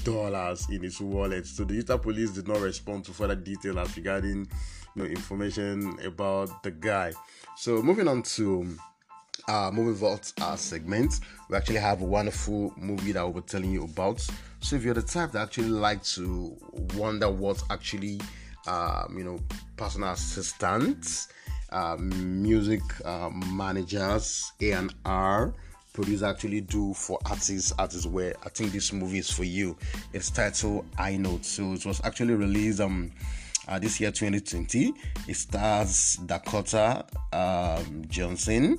dollars 0.03 0.69
in 0.71 0.83
his 0.83 1.01
wallet. 1.01 1.47
So 1.47 1.65
the 1.65 1.75
Utah 1.75 1.97
police 1.97 2.31
did 2.31 2.49
not 2.49 2.61
respond 2.61 3.05
to 3.05 3.13
further 3.13 3.37
detail 3.37 3.79
as 3.79 3.97
regarding 3.97 4.49
you 4.97 5.03
know 5.03 5.05
information 5.05 5.97
about 6.05 6.63
the 6.65 6.73
guy. 6.73 7.13
So 7.57 7.81
moving 7.81 8.09
on 8.09 8.23
to 8.23 8.67
uh 9.49 9.71
movie 9.73 9.99
vault 9.99 10.35
uh, 10.43 10.55
segment 10.55 11.21
we 11.49 11.57
actually 11.57 11.79
have 11.79 12.03
a 12.03 12.05
wonderful 12.05 12.75
movie 12.77 13.13
that 13.13 13.23
we'll 13.23 13.41
be 13.41 13.49
telling 13.49 13.73
you 13.73 13.85
about 13.85 14.21
so 14.61 14.77
if 14.77 14.85
you're 14.85 14.93
the 14.93 15.01
type 15.01 15.33
that 15.33 15.41
actually 15.41 15.71
like 15.71 16.03
to 16.03 16.55
wonder 16.95 17.31
what 17.31 17.63
actually 17.71 18.21
um, 18.67 19.15
you 19.17 19.25
know 19.25 19.39
personal 19.77 20.11
assistants 20.11 21.29
uh, 21.71 21.97
music 21.99 22.83
uh, 23.05 23.31
managers 23.31 24.53
a 24.61 24.73
and 24.73 24.95
r. 25.05 25.55
Produce 25.93 26.23
actually 26.23 26.61
do 26.61 26.95
for 26.95 27.19
artists 27.27 27.73
artists 27.79 28.07
where 28.07 28.35
i 28.45 28.49
think 28.49 28.73
this 28.73 28.93
movie 28.93 29.19
is 29.19 29.31
for 29.31 29.45
you. 29.45 29.77
It's 30.13 30.31
titled 30.31 30.87
High 30.97 31.17
Note 31.17 31.45
so 31.45 31.73
it 31.73 31.85
was 31.85 32.01
actually 32.05 32.35
released 32.35 32.81
um 32.81 33.11
uh, 33.69 33.79
this 33.79 34.01
year 34.01 34.11
2020 34.11 34.93
it 35.29 35.37
stars 35.37 36.17
dakota 36.27 37.05
um, 37.33 38.05
johnson 38.09 38.79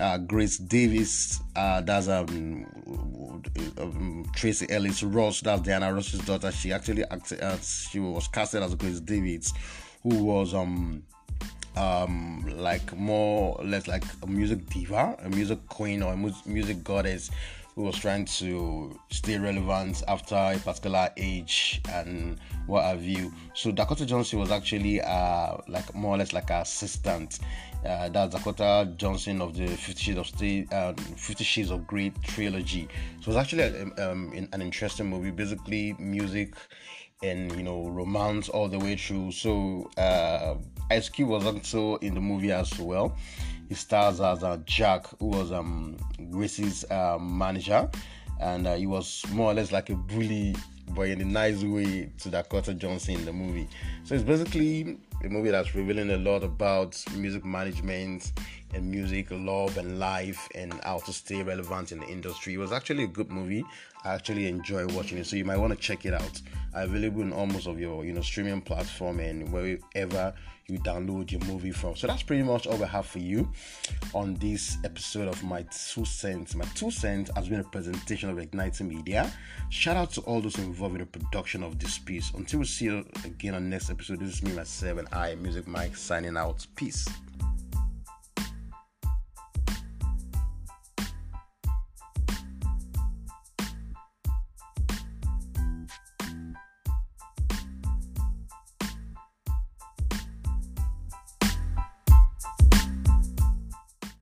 uh, 0.00 0.18
Grace 0.18 0.58
Davis, 0.58 1.40
uh, 1.54 1.80
that's 1.82 2.08
um, 2.08 2.66
um, 3.78 4.30
Tracee 4.34 4.66
Ellis 4.70 5.02
Ross, 5.02 5.40
that's 5.40 5.62
Diana 5.62 5.92
Ross's 5.92 6.20
daughter. 6.20 6.50
She 6.50 6.72
actually 6.72 7.04
acted 7.04 7.40
as 7.40 7.86
she 7.90 8.00
was 8.00 8.26
casted 8.28 8.62
as 8.62 8.74
Grace 8.74 9.00
Davis, 9.00 9.52
who 10.02 10.24
was 10.24 10.54
um 10.54 11.02
um 11.76 12.44
like 12.56 12.96
more 12.96 13.56
or 13.58 13.64
less 13.64 13.86
like 13.86 14.04
a 14.22 14.26
music 14.26 14.66
diva, 14.70 15.16
a 15.22 15.28
music 15.28 15.58
queen 15.68 16.02
or 16.02 16.14
a 16.14 16.16
mu- 16.16 16.32
music 16.46 16.82
goddess 16.82 17.30
who 17.74 17.82
was 17.82 17.96
trying 17.96 18.24
to 18.24 18.98
stay 19.10 19.38
relevant 19.38 20.02
after 20.08 20.34
a 20.34 20.58
particular 20.58 21.08
age 21.16 21.80
and 21.90 22.38
what 22.66 22.84
have 22.84 23.02
you. 23.02 23.32
So 23.54 23.70
Dakota 23.70 24.06
Johnson 24.06 24.38
was 24.38 24.50
actually 24.50 25.00
uh 25.00 25.56
like 25.68 25.94
more 25.94 26.14
or 26.14 26.18
less 26.18 26.32
like 26.32 26.50
an 26.50 26.62
assistant. 26.62 27.38
Uh, 27.86 28.10
that's 28.10 28.34
Dakota 28.34 28.92
Johnson 28.96 29.40
of 29.40 29.56
the 29.56 29.66
Fifty 29.66 30.04
Shades 30.04 30.18
of 30.18 30.26
State, 30.26 30.70
uh, 30.72 30.92
Fifty 31.16 31.44
Shades 31.44 31.70
of 31.70 31.86
Grey 31.86 32.12
trilogy. 32.22 32.88
So 33.20 33.22
it 33.22 33.26
was 33.28 33.36
actually 33.36 33.62
a, 33.62 34.10
um, 34.10 34.32
an 34.52 34.60
interesting 34.60 35.06
movie, 35.08 35.30
basically 35.30 35.94
music 35.98 36.54
and 37.22 37.54
you 37.56 37.62
know 37.62 37.88
romance 37.88 38.48
all 38.48 38.68
the 38.68 38.78
way 38.78 38.96
through. 38.96 39.32
So 39.32 39.90
uh, 39.96 40.56
Ice 40.90 41.08
Cube 41.08 41.28
was 41.28 41.46
also 41.46 41.96
in 41.96 42.14
the 42.14 42.20
movie 42.20 42.52
as 42.52 42.78
well. 42.78 43.16
He 43.70 43.76
stars 43.76 44.20
as 44.20 44.42
uh, 44.42 44.58
Jack, 44.64 45.06
who 45.20 45.26
was 45.26 45.52
um, 45.52 45.96
Grace's 46.28 46.84
uh, 46.90 47.18
manager, 47.20 47.88
and 48.40 48.66
uh, 48.66 48.74
he 48.74 48.84
was 48.84 49.24
more 49.30 49.52
or 49.52 49.54
less 49.54 49.70
like 49.70 49.90
a 49.90 49.94
bully, 49.94 50.56
but 50.88 51.02
in 51.02 51.20
a 51.20 51.24
nice 51.24 51.62
way 51.62 52.10
to 52.18 52.30
Dakota 52.30 52.74
Johnson 52.74 53.14
in 53.14 53.24
the 53.24 53.32
movie. 53.32 53.68
So 54.02 54.16
it's 54.16 54.24
basically 54.24 54.98
a 55.22 55.28
movie 55.28 55.52
that's 55.52 55.72
revealing 55.76 56.10
a 56.10 56.16
lot 56.16 56.42
about 56.42 57.00
music 57.14 57.44
management 57.44 58.32
and 58.74 58.90
music, 58.90 59.28
love 59.30 59.78
and 59.78 60.00
life, 60.00 60.48
and 60.56 60.74
how 60.82 60.98
to 60.98 61.12
stay 61.12 61.40
relevant 61.44 61.92
in 61.92 62.00
the 62.00 62.08
industry. 62.08 62.54
It 62.54 62.58
was 62.58 62.72
actually 62.72 63.04
a 63.04 63.08
good 63.08 63.30
movie. 63.30 63.64
I 64.04 64.14
actually 64.14 64.48
enjoy 64.48 64.88
watching 64.88 65.18
it, 65.18 65.28
so 65.28 65.36
you 65.36 65.44
might 65.44 65.58
want 65.58 65.72
to 65.72 65.78
check 65.78 66.04
it 66.06 66.12
out. 66.12 66.42
Available 66.74 67.22
in 67.22 67.32
almost 67.32 67.66
of 67.66 67.80
your 67.80 68.04
you 68.04 68.12
know 68.12 68.20
streaming 68.20 68.60
platform 68.60 69.20
and 69.20 69.50
wherever 69.52 70.34
you 70.70 70.78
download 70.78 71.30
your 71.30 71.40
movie 71.42 71.72
from. 71.72 71.96
So 71.96 72.06
that's 72.06 72.22
pretty 72.22 72.42
much 72.42 72.66
all 72.66 72.76
we 72.76 72.86
have 72.86 73.06
for 73.06 73.18
you 73.18 73.50
on 74.14 74.34
this 74.34 74.78
episode 74.84 75.28
of 75.28 75.42
my 75.42 75.62
two 75.62 76.04
cents. 76.04 76.54
My 76.54 76.64
two 76.74 76.90
cents 76.90 77.30
has 77.34 77.48
been 77.48 77.60
a 77.60 77.64
presentation 77.64 78.30
of 78.30 78.38
Igniting 78.38 78.88
Media. 78.88 79.32
Shout 79.68 79.96
out 79.96 80.10
to 80.12 80.20
all 80.22 80.40
those 80.40 80.58
involved 80.58 80.94
in 80.94 81.00
the 81.00 81.06
production 81.06 81.62
of 81.62 81.78
this 81.78 81.98
piece. 81.98 82.32
Until 82.34 82.60
we 82.60 82.66
see 82.66 82.86
you 82.86 83.04
again 83.24 83.54
on 83.54 83.68
next 83.68 83.90
episode, 83.90 84.20
this 84.20 84.34
is 84.34 84.42
me 84.42 84.52
myself 84.52 84.98
and 84.98 85.08
I, 85.12 85.34
Music 85.34 85.66
Mike, 85.66 85.96
signing 85.96 86.36
out. 86.36 86.66
Peace. 86.76 87.08